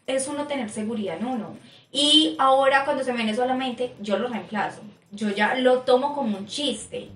eso 0.07 0.35
no 0.35 0.47
tener 0.47 0.71
seguridad 0.71 1.17
en 1.19 1.27
uno. 1.27 1.57
Y 1.93 2.37
ahora 2.39 2.85
cuando 2.85 3.05
se 3.05 3.13
me 3.13 3.19
viene 3.19 3.35
solamente, 3.35 3.95
yo 4.01 4.19
lo 4.19 4.29
reemplazo. 4.29 4.83
Yo 5.13 5.31
ya 5.31 5.55
lo 5.55 5.81
tomo 5.81 6.15
como 6.15 6.37
un 6.37 6.47
chiste. 6.47 7.09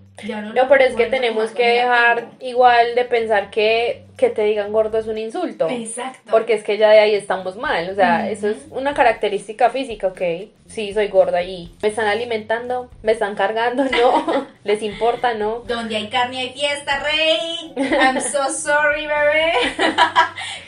no, 0.54 0.68
pero 0.68 0.84
es 0.84 0.94
que 0.94 1.06
tenemos 1.06 1.50
que 1.50 1.66
dejar 1.66 2.30
igual 2.40 2.94
de 2.94 3.04
pensar 3.04 3.50
que 3.50 4.07
que 4.18 4.30
te 4.30 4.42
digan 4.42 4.72
gordo 4.72 4.98
es 4.98 5.06
un 5.06 5.16
insulto. 5.16 5.68
Exacto. 5.70 6.32
Porque 6.32 6.52
es 6.54 6.64
que 6.64 6.76
ya 6.76 6.90
de 6.90 6.98
ahí 6.98 7.14
estamos 7.14 7.56
mal. 7.56 7.88
O 7.88 7.94
sea, 7.94 8.28
eso 8.28 8.48
es 8.48 8.56
una 8.70 8.92
característica 8.92 9.70
física, 9.70 10.08
ok. 10.08 10.20
Sí, 10.66 10.92
soy 10.92 11.08
gorda 11.08 11.42
y 11.42 11.72
me 11.80 11.88
están 11.88 12.08
alimentando, 12.08 12.90
me 13.02 13.12
están 13.12 13.34
cargando, 13.36 13.84
no. 13.84 14.46
Les 14.64 14.82
importa, 14.82 15.32
no. 15.32 15.60
Donde 15.60 15.96
hay 15.96 16.08
carne 16.08 16.40
hay 16.40 16.50
fiesta, 16.50 17.02
rey. 17.02 17.72
I'm 17.76 18.20
so 18.20 18.50
sorry, 18.50 19.06
bebé. 19.06 19.52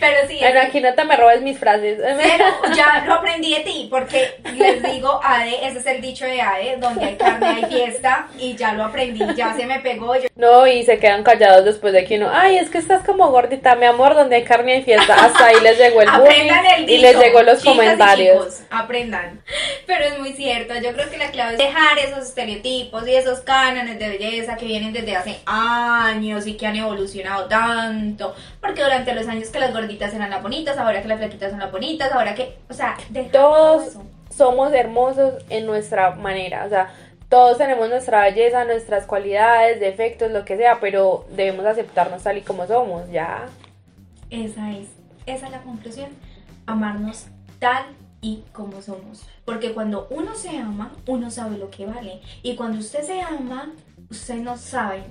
Pero 0.00 0.26
sí. 0.26 0.38
Bueno, 0.40 0.60
aquí 0.60 0.80
no 0.80 0.94
te 0.94 1.04
me 1.04 1.16
robes 1.16 1.42
mis 1.42 1.58
frases. 1.58 1.98
Pero 2.00 2.44
ya 2.74 3.04
lo 3.04 3.14
aprendí 3.14 3.52
de 3.52 3.60
ti, 3.60 3.88
porque 3.90 4.40
les 4.56 4.82
digo, 4.82 5.20
Ade, 5.22 5.66
ese 5.66 5.80
es 5.80 5.86
el 5.86 6.00
dicho 6.00 6.24
de 6.24 6.40
Ade, 6.40 6.76
donde 6.78 7.04
hay 7.04 7.16
carne 7.16 7.46
hay 7.46 7.64
fiesta, 7.64 8.28
y 8.38 8.54
ya 8.54 8.72
lo 8.72 8.84
aprendí, 8.84 9.20
ya 9.34 9.54
se 9.54 9.66
me 9.66 9.80
pegó. 9.80 10.14
No, 10.36 10.66
y 10.66 10.84
se 10.84 10.98
quedan 10.98 11.24
callados 11.24 11.64
después 11.66 11.92
de 11.92 12.04
que 12.06 12.16
uno, 12.16 12.30
ay, 12.32 12.56
es 12.56 12.70
que 12.70 12.78
estás 12.78 13.04
como 13.04 13.28
gorda 13.30 13.39
gordita, 13.40 13.74
mi 13.76 13.86
amor, 13.86 14.14
donde 14.14 14.36
hay 14.36 14.44
carne 14.44 14.78
y 14.78 14.82
fiesta. 14.82 15.14
Hasta 15.14 15.46
ahí 15.46 15.60
les 15.62 15.78
llegó 15.78 16.02
el 16.02 16.10
bullying 16.18 16.88
y 16.88 16.98
les 16.98 17.18
llegó 17.18 17.42
los 17.42 17.62
comentarios. 17.64 18.60
aprendan. 18.70 19.42
Pero 19.86 20.04
es 20.04 20.18
muy 20.18 20.32
cierto, 20.32 20.74
yo 20.74 20.92
creo 20.92 21.10
que 21.10 21.16
la 21.16 21.30
clave 21.30 21.52
es 21.52 21.58
dejar 21.58 21.98
esos 21.98 22.26
estereotipos 22.26 23.06
y 23.08 23.14
esos 23.14 23.40
cánones 23.40 23.98
de 23.98 24.08
belleza 24.08 24.56
que 24.56 24.66
vienen 24.66 24.92
desde 24.92 25.16
hace 25.16 25.40
años 25.46 26.46
y 26.46 26.54
que 26.54 26.66
han 26.66 26.76
evolucionado 26.76 27.46
tanto. 27.46 28.34
Porque 28.60 28.82
durante 28.82 29.14
los 29.14 29.26
años 29.26 29.48
que 29.48 29.58
las 29.58 29.72
gorditas 29.72 30.12
eran 30.14 30.30
las 30.30 30.42
bonitas, 30.42 30.76
ahora 30.76 31.00
que 31.02 31.08
las 31.08 31.18
flaquitas 31.18 31.50
son 31.50 31.60
las 31.60 31.72
bonitas, 31.72 32.12
ahora 32.12 32.34
que, 32.34 32.58
o 32.68 32.74
sea, 32.74 32.96
todos 33.32 33.96
somos 34.36 34.72
hermosos 34.72 35.34
en 35.48 35.66
nuestra 35.66 36.12
manera, 36.12 36.64
o 36.64 36.68
sea, 36.68 36.90
todos 37.30 37.58
tenemos 37.58 37.88
nuestra 37.88 38.22
belleza, 38.24 38.64
nuestras 38.64 39.06
cualidades, 39.06 39.78
defectos, 39.78 40.32
lo 40.32 40.44
que 40.44 40.56
sea, 40.56 40.80
pero 40.80 41.26
debemos 41.30 41.64
aceptarnos 41.64 42.24
tal 42.24 42.38
y 42.38 42.42
como 42.42 42.66
somos, 42.66 43.08
ya. 43.10 43.48
Esa 44.30 44.72
es, 44.72 44.88
esa 45.26 45.46
es 45.46 45.52
la 45.52 45.62
conclusión, 45.62 46.10
amarnos 46.66 47.26
tal 47.60 47.84
y 48.20 48.42
como 48.52 48.82
somos. 48.82 49.22
Porque 49.44 49.72
cuando 49.72 50.08
uno 50.10 50.34
se 50.34 50.58
ama, 50.58 50.92
uno 51.06 51.30
sabe 51.30 51.56
lo 51.56 51.70
que 51.70 51.86
vale. 51.86 52.20
Y 52.42 52.56
cuando 52.56 52.80
usted 52.80 53.02
se 53.02 53.20
ama, 53.20 53.74
usted 54.10 54.38
no 54.38 54.56
sabe, 54.56 55.04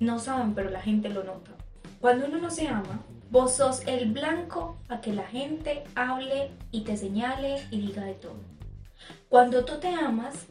no 0.00 0.18
saben, 0.18 0.54
pero 0.54 0.70
la 0.70 0.80
gente 0.80 1.10
lo 1.10 1.22
nota. 1.22 1.50
Cuando 2.00 2.28
uno 2.28 2.38
no 2.38 2.50
se 2.50 2.66
ama, 2.66 3.02
vos 3.30 3.56
sos 3.56 3.82
el 3.86 4.10
blanco 4.10 4.78
a 4.88 5.02
que 5.02 5.12
la 5.12 5.24
gente 5.24 5.84
hable 5.94 6.50
y 6.70 6.80
te 6.84 6.96
señale 6.96 7.66
y 7.70 7.82
diga 7.82 8.04
de 8.04 8.14
todo. 8.14 8.40
Cuando 9.28 9.66
tú 9.66 9.78
te 9.80 9.88
amas, 9.88 10.46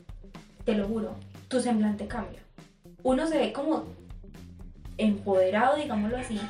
te 0.67 0.75
lo 0.75 0.85
juro, 0.85 1.15
tu 1.47 1.61
semblante 1.61 2.07
cambia. 2.07 2.41
Uno 3.01 3.25
se 3.25 3.37
ve 3.37 3.53
como 3.53 3.85
empoderado, 4.97 5.77
digámoslo 5.77 6.17
así, 6.17 6.41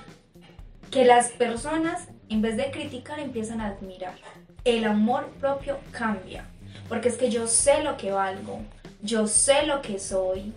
que 0.89 1.05
las 1.05 1.29
personas, 1.29 2.07
en 2.27 2.41
vez 2.41 2.57
de 2.57 2.71
criticar, 2.71 3.19
empiezan 3.19 3.61
a 3.61 3.67
admirar. 3.67 4.15
El 4.63 4.85
amor 4.85 5.29
propio 5.39 5.77
cambia, 5.91 6.45
porque 6.89 7.09
es 7.09 7.15
que 7.15 7.29
yo 7.29 7.45
sé 7.45 7.83
lo 7.83 7.95
que 7.95 8.11
valgo, 8.11 8.61
yo 9.03 9.27
sé 9.27 9.67
lo 9.67 9.83
que 9.83 9.99
soy, 9.99 10.51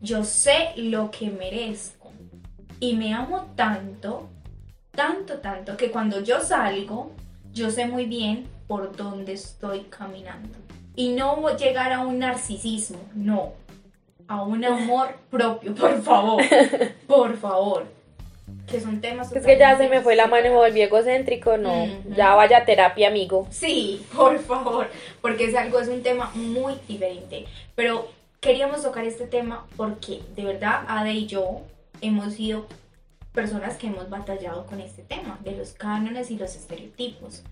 yo 0.00 0.22
sé 0.22 0.70
lo 0.76 1.10
que 1.10 1.28
merezco. 1.28 2.12
Y 2.78 2.94
me 2.94 3.14
amo 3.14 3.52
tanto, 3.56 4.28
tanto, 4.92 5.38
tanto, 5.38 5.76
que 5.76 5.90
cuando 5.90 6.20
yo 6.20 6.40
salgo, 6.40 7.10
yo 7.52 7.68
sé 7.68 7.86
muy 7.86 8.06
bien 8.06 8.46
por 8.68 8.94
dónde 8.94 9.32
estoy 9.32 9.86
caminando. 9.90 10.56
Y 10.94 11.10
no 11.10 11.56
llegar 11.56 11.92
a 11.92 12.00
un 12.00 12.18
narcisismo, 12.18 12.98
no. 13.14 13.52
A 14.28 14.42
un 14.42 14.64
amor 14.64 15.16
propio, 15.30 15.74
por 15.74 16.02
favor. 16.02 16.42
Por 17.06 17.36
favor. 17.36 17.86
Que 18.66 18.80
son 18.80 19.00
temas. 19.00 19.32
Es 19.32 19.44
que 19.44 19.58
ya 19.58 19.76
se 19.76 19.88
me 19.88 20.00
fue 20.00 20.14
la 20.14 20.26
mano 20.26 20.46
y 20.46 20.50
me 20.50 20.56
volví 20.56 20.82
egocéntrico, 20.82 21.56
no. 21.56 21.86
Ya 22.16 22.34
vaya 22.34 22.58
a 22.58 22.64
terapia, 22.64 23.08
amigo. 23.08 23.46
Sí, 23.50 24.04
por 24.14 24.38
favor. 24.38 24.88
Porque 25.20 25.46
es 25.46 25.54
algo, 25.54 25.80
es 25.80 25.88
un 25.88 26.02
tema 26.02 26.30
muy 26.34 26.74
diferente. 26.88 27.46
Pero 27.74 28.08
queríamos 28.40 28.82
tocar 28.82 29.04
este 29.04 29.26
tema 29.26 29.66
porque 29.76 30.20
de 30.36 30.44
verdad 30.44 30.84
Ade 30.88 31.12
y 31.12 31.26
yo 31.26 31.62
hemos 32.00 32.34
sido 32.34 32.66
personas 33.32 33.76
que 33.76 33.86
hemos 33.86 34.10
batallado 34.10 34.66
con 34.66 34.80
este 34.80 35.02
tema 35.02 35.38
de 35.42 35.52
los 35.52 35.72
cánones 35.72 36.30
y 36.30 36.36
los 36.36 36.54
estereotipos. 36.54 37.42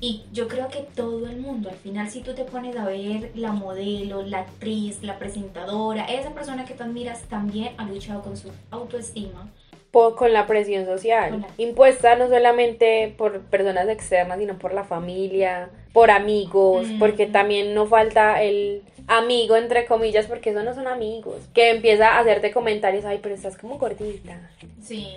Y 0.00 0.24
yo 0.32 0.48
creo 0.48 0.68
que 0.68 0.86
todo 0.94 1.26
el 1.26 1.36
mundo, 1.36 1.68
al 1.68 1.76
final, 1.76 2.08
si 2.08 2.20
tú 2.22 2.34
te 2.34 2.44
pones 2.44 2.74
a 2.76 2.86
ver 2.86 3.30
la 3.34 3.52
modelo, 3.52 4.22
la 4.22 4.40
actriz, 4.40 5.02
la 5.02 5.18
presentadora, 5.18 6.06
esa 6.06 6.30
persona 6.30 6.64
que 6.64 6.72
tú 6.72 6.84
admiras 6.84 7.22
también 7.24 7.74
ha 7.76 7.84
luchado 7.84 8.22
con 8.22 8.36
su 8.36 8.50
autoestima. 8.70 9.50
con 9.90 10.32
la 10.32 10.46
presión 10.46 10.86
social, 10.86 11.44
impuesta 11.58 12.16
no 12.16 12.28
solamente 12.28 13.12
por 13.18 13.40
personas 13.40 13.88
externas, 13.88 14.38
sino 14.38 14.56
por 14.56 14.72
la 14.72 14.84
familia, 14.84 15.68
por 15.92 16.10
amigos, 16.10 16.86
porque 16.98 17.26
también 17.26 17.74
no 17.74 17.86
falta 17.86 18.40
el 18.42 18.82
amigo, 19.08 19.56
entre 19.56 19.86
comillas, 19.86 20.26
porque 20.26 20.50
eso 20.50 20.62
no 20.62 20.74
son 20.74 20.86
amigos, 20.86 21.42
que 21.52 21.70
empieza 21.70 22.12
a 22.12 22.20
hacerte 22.20 22.52
comentarios, 22.52 23.04
ay, 23.04 23.18
pero 23.20 23.34
estás 23.34 23.58
como 23.58 23.78
gordita. 23.78 24.50
Sí 24.80 25.08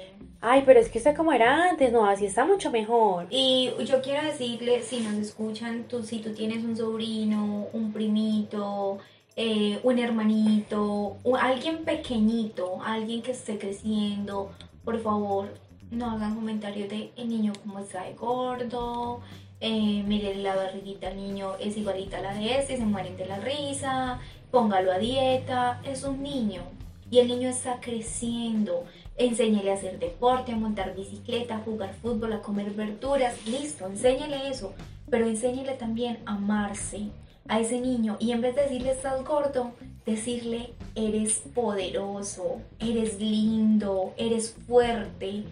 ay, 0.44 0.64
pero 0.66 0.80
es 0.80 0.90
que 0.90 0.98
usted 0.98 1.16
como 1.16 1.32
era 1.32 1.70
antes, 1.70 1.92
no, 1.92 2.06
así 2.06 2.26
está 2.26 2.46
mucho 2.46 2.70
mejor. 2.70 3.28
Y 3.30 3.72
yo 3.86 4.02
quiero 4.02 4.24
decirle, 4.28 4.82
si 4.84 5.00
nos 5.00 5.14
escuchan, 5.14 5.86
tú, 5.86 6.04
si 6.04 6.20
tú 6.20 6.34
tienes 6.34 6.64
un 6.66 6.76
sobrino, 6.76 7.68
un 7.72 7.94
primito, 7.94 9.00
eh, 9.38 9.80
un 9.84 9.98
hermanito, 10.00 11.18
alguien 11.40 11.86
pequeñito, 11.86 12.80
alguien 12.84 13.22
que 13.22 13.32
esté 13.32 13.58
creciendo, 13.58 14.52
por 14.84 15.02
favor, 15.02 15.48
no 15.92 16.12
hagan 16.12 16.36
comentarios 16.36 16.90
de 16.90 17.12
el 17.16 17.30
niño 17.30 17.54
como 17.64 17.80
está 17.80 18.04
de 18.04 18.14
gordo, 18.14 19.22
eh, 19.62 20.04
mire 20.06 20.36
la 20.36 20.56
barriguita 20.56 21.08
al 21.08 21.16
niño 21.16 21.54
es 21.58 21.78
igualita 21.78 22.18
a 22.18 22.22
la 22.22 22.34
de 22.34 22.58
este, 22.60 22.76
se 22.76 22.86
mueren 22.86 23.16
de 23.16 23.26
la 23.28 23.40
risa, 23.40 24.20
póngalo 24.52 24.92
a 24.92 24.98
dieta, 24.98 25.80
es 25.86 26.04
un 26.04 26.22
niño 26.22 26.64
y 27.10 27.20
el 27.20 27.28
niño 27.28 27.48
está 27.48 27.80
creciendo 27.80 28.84
enséñele 29.17 29.71
a 29.71 29.76
hacer 29.76 29.99
deporte, 29.99 30.52
a 30.52 30.56
montar 30.56 30.95
bicicleta, 30.95 31.58
a 31.58 31.60
jugar 31.60 31.93
fútbol, 32.02 32.34
a 32.34 32.41
comer 32.41 32.71
verduras, 32.71 33.45
listo, 33.45 33.86
enséñele 33.88 34.49
eso, 34.49 34.73
pero 35.10 35.28
enséñele 35.28 35.73
también 35.73 36.19
a 36.26 36.36
amarse 36.36 37.10
a 37.47 37.60
ese 37.60 37.80
niño. 37.80 38.17
Y 38.19 38.32
en 38.32 38.41
vez 38.41 38.56
de 38.56 38.63
decirle 38.63 38.91
estás 38.91 39.23
gordo, 39.23 39.73
decirle 40.06 40.73
eres 40.95 41.43
poderoso, 41.54 42.62
eres 42.80 43.19
lindo, 43.19 44.13
eres 44.17 44.56
fuerte, 44.67 45.43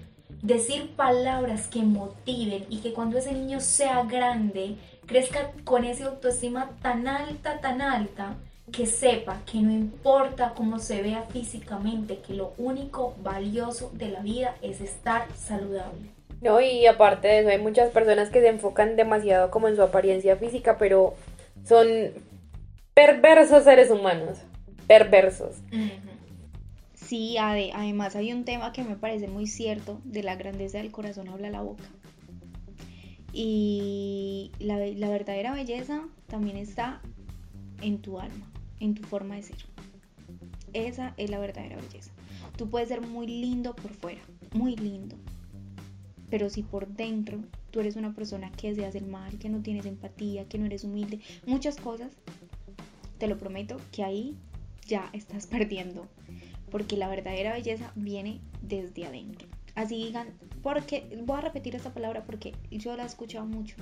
decir 0.42 0.96
palabras 0.96 1.68
que 1.68 1.84
motiven 1.84 2.66
y 2.70 2.78
que 2.78 2.94
cuando 2.94 3.18
ese 3.18 3.34
niño 3.34 3.60
sea 3.60 4.04
grande 4.04 4.78
crezca 5.06 5.52
con 5.64 5.84
esa 5.84 6.08
autoestima 6.08 6.72
tan 6.82 7.08
alta, 7.08 7.60
tan 7.60 7.82
alta, 7.82 8.38
que 8.72 8.86
sepa 8.86 9.42
que 9.46 9.60
no 9.60 9.72
importa 9.72 10.54
cómo 10.56 10.80
se 10.80 11.02
vea 11.02 11.24
físicamente, 11.24 12.20
que 12.20 12.34
lo 12.34 12.54
único 12.58 13.16
valioso 13.22 13.92
de 13.94 14.10
la 14.10 14.22
vida 14.22 14.56
es 14.62 14.82
estar 14.82 15.28
saludable. 15.36 16.10
No, 16.42 16.60
y 16.60 16.88
aparte 16.88 17.28
de 17.28 17.40
eso, 17.42 17.50
hay 17.50 17.60
muchas 17.60 17.92
personas 17.92 18.30
que 18.30 18.42
se 18.42 18.48
enfocan 18.48 18.96
demasiado 18.96 19.52
como 19.52 19.68
en 19.68 19.76
su 19.76 19.84
apariencia 19.84 20.38
física, 20.38 20.78
pero 20.78 21.14
son 21.66 21.88
perversos 22.94 23.64
seres 23.64 23.92
humanos. 23.92 24.40
Perversos. 24.88 25.58
Sí, 26.96 27.38
además 27.38 28.16
hay 28.16 28.34
un 28.34 28.46
tema 28.46 28.72
que 28.72 28.84
me 28.84 28.96
parece 28.96 29.28
muy 29.28 29.46
cierto, 29.46 30.00
de 30.04 30.24
la 30.24 30.36
grandeza 30.36 30.78
del 30.78 30.92
corazón 30.92 31.28
habla 31.28 31.50
la 31.50 31.62
boca. 31.62 31.84
Y 33.34 34.52
la, 34.60 34.78
la 34.78 35.10
verdadera 35.10 35.54
belleza 35.54 36.02
también 36.28 36.58
está 36.58 37.02
en 37.82 38.02
tu 38.02 38.20
alma 38.20 38.51
en 38.82 38.96
tu 38.96 39.04
forma 39.04 39.36
de 39.36 39.44
ser. 39.44 39.58
Esa 40.74 41.14
es 41.18 41.30
la 41.30 41.40
verdadera 41.40 41.78
belleza. 41.78 42.12
Tú 42.58 42.70
puedes 42.70 42.90
ser 42.90 43.02
muy 43.02 43.28
lindo 43.28 43.76
por 43.76 43.94
fuera, 43.94 44.22
muy 44.54 44.76
lindo. 44.76 45.16
Pero 46.30 46.50
si 46.50 46.64
por 46.64 46.88
dentro 46.88 47.40
tú 47.72 47.80
eres 47.80 47.96
una 47.96 48.14
persona 48.14 48.52
que 48.52 48.74
se 48.76 48.86
hace 48.86 48.98
el 48.98 49.06
mal, 49.06 49.38
que 49.38 49.50
no 49.50 49.62
tienes 49.62 49.86
empatía, 49.86 50.48
que 50.48 50.58
no 50.58 50.66
eres 50.66 50.84
humilde, 50.84 51.20
muchas 51.46 51.78
cosas, 51.78 52.12
te 53.18 53.28
lo 53.28 53.38
prometo 53.38 53.78
que 53.92 54.04
ahí 54.04 54.36
ya 54.88 55.10
estás 55.14 55.48
perdiendo. 55.56 56.08
Porque 56.70 56.98
la 56.98 57.10
verdadera 57.10 57.54
belleza 57.54 57.92
viene 57.96 58.40
desde 58.62 59.06
adentro. 59.06 59.48
Así 59.76 59.96
digan, 59.96 60.28
porque 60.64 61.22
voy 61.26 61.38
a 61.38 61.42
repetir 61.42 61.76
esta 61.76 61.94
palabra 61.94 62.24
porque 62.26 62.54
yo 62.72 62.96
la 62.96 63.04
he 63.04 63.06
escuchado 63.06 63.46
mucho 63.46 63.76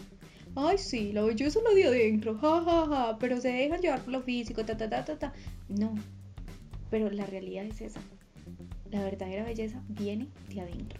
ay, 0.55 0.77
sí, 0.77 1.11
la 1.13 1.21
belleza 1.21 1.59
es 1.59 1.65
la 1.65 1.73
de 1.73 1.85
adentro, 1.85 2.37
ja, 2.37 2.61
ja, 2.63 2.87
ja, 2.87 3.17
pero 3.19 3.39
se 3.39 3.49
dejan 3.49 3.81
llevar 3.81 4.01
por 4.01 4.13
lo 4.13 4.21
físico, 4.21 4.65
ta, 4.65 4.77
ta, 4.77 4.89
ta, 4.89 5.05
ta, 5.05 5.17
ta. 5.17 5.33
No, 5.67 5.93
pero 6.89 7.09
la 7.09 7.25
realidad 7.25 7.65
es 7.65 7.81
esa. 7.81 8.01
La 8.91 9.03
verdadera 9.03 9.43
belleza 9.43 9.81
viene 9.87 10.27
de 10.49 10.61
adentro. 10.61 10.99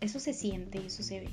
Eso 0.00 0.20
se 0.20 0.32
siente, 0.32 0.78
eso 0.86 1.02
se 1.02 1.20
ve. 1.20 1.28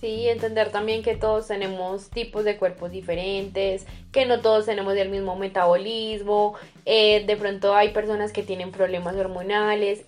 Sí, 0.00 0.28
entender 0.28 0.70
también 0.72 1.02
que 1.02 1.14
todos 1.14 1.46
tenemos 1.46 2.10
tipos 2.10 2.44
de 2.44 2.56
cuerpos 2.56 2.90
diferentes, 2.90 3.86
que 4.10 4.26
no 4.26 4.40
todos 4.40 4.66
tenemos 4.66 4.96
el 4.96 5.10
mismo 5.10 5.36
metabolismo, 5.36 6.54
eh, 6.86 7.24
de 7.24 7.36
pronto 7.36 7.74
hay 7.74 7.92
personas 7.92 8.32
que 8.32 8.42
tienen 8.42 8.72
problemas 8.72 9.14
hormonales, 9.14 10.04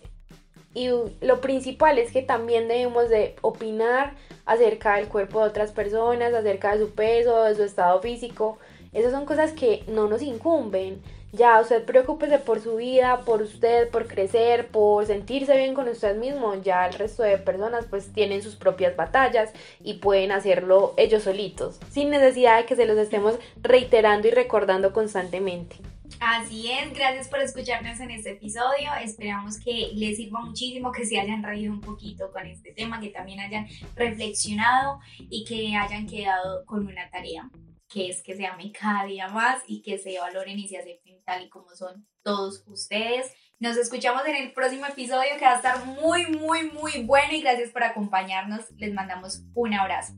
y 0.74 0.90
lo 1.20 1.40
principal 1.40 1.98
es 1.98 2.10
que 2.10 2.22
también 2.22 2.66
debemos 2.66 3.08
de 3.08 3.36
opinar 3.42 4.14
acerca 4.44 4.96
del 4.96 5.08
cuerpo 5.08 5.40
de 5.40 5.48
otras 5.48 5.70
personas, 5.70 6.34
acerca 6.34 6.74
de 6.74 6.84
su 6.84 6.90
peso, 6.90 7.44
de 7.44 7.54
su 7.54 7.62
estado 7.62 8.00
físico. 8.00 8.58
Esas 8.92 9.12
son 9.12 9.24
cosas 9.24 9.52
que 9.52 9.84
no 9.86 10.08
nos 10.08 10.20
incumben. 10.20 11.00
Ya, 11.32 11.60
usted 11.60 11.84
preocúpese 11.84 12.38
por 12.38 12.60
su 12.60 12.76
vida, 12.76 13.22
por 13.24 13.42
usted, 13.42 13.88
por 13.90 14.06
crecer, 14.06 14.68
por 14.68 15.04
sentirse 15.06 15.56
bien 15.56 15.74
con 15.74 15.88
usted 15.88 16.16
mismo. 16.16 16.54
Ya 16.56 16.86
el 16.86 16.94
resto 16.94 17.22
de 17.22 17.38
personas 17.38 17.86
pues 17.90 18.12
tienen 18.12 18.42
sus 18.42 18.54
propias 18.54 18.94
batallas 18.94 19.52
y 19.82 19.94
pueden 19.94 20.30
hacerlo 20.30 20.94
ellos 20.96 21.24
solitos, 21.24 21.80
sin 21.90 22.10
necesidad 22.10 22.58
de 22.58 22.66
que 22.66 22.76
se 22.76 22.86
los 22.86 22.98
estemos 22.98 23.34
reiterando 23.62 24.28
y 24.28 24.30
recordando 24.30 24.92
constantemente. 24.92 25.76
Así 26.20 26.70
es, 26.70 26.92
gracias 26.92 27.28
por 27.28 27.40
escucharnos 27.40 27.98
en 28.00 28.10
este 28.10 28.32
episodio. 28.32 28.90
Esperamos 29.02 29.58
que 29.58 29.90
les 29.94 30.16
sirva 30.16 30.40
muchísimo, 30.40 30.92
que 30.92 31.06
se 31.06 31.18
hayan 31.18 31.42
reído 31.42 31.72
un 31.72 31.80
poquito 31.80 32.30
con 32.30 32.46
este 32.46 32.72
tema, 32.72 33.00
que 33.00 33.08
también 33.08 33.40
hayan 33.40 33.66
reflexionado 33.94 35.00
y 35.18 35.44
que 35.44 35.74
hayan 35.76 36.06
quedado 36.06 36.64
con 36.66 36.86
una 36.86 37.08
tarea, 37.10 37.50
que 37.88 38.08
es 38.08 38.22
que 38.22 38.36
se 38.36 38.46
amen 38.46 38.72
cada 38.72 39.04
día 39.06 39.28
más 39.28 39.62
y 39.66 39.82
que 39.82 39.98
se 39.98 40.18
valoren 40.18 40.58
y 40.58 40.68
se 40.68 40.78
acepten 40.78 41.22
tal 41.24 41.44
y 41.44 41.48
como 41.48 41.70
son 41.74 42.06
todos 42.22 42.64
ustedes. 42.66 43.32
Nos 43.58 43.76
escuchamos 43.76 44.26
en 44.26 44.36
el 44.36 44.52
próximo 44.52 44.86
episodio 44.86 45.30
que 45.38 45.44
va 45.44 45.52
a 45.52 45.56
estar 45.56 45.86
muy, 45.86 46.26
muy, 46.26 46.70
muy 46.70 47.02
bueno 47.04 47.32
y 47.32 47.40
gracias 47.40 47.70
por 47.70 47.82
acompañarnos. 47.82 48.70
Les 48.76 48.92
mandamos 48.92 49.42
un 49.54 49.72
abrazo. 49.72 50.12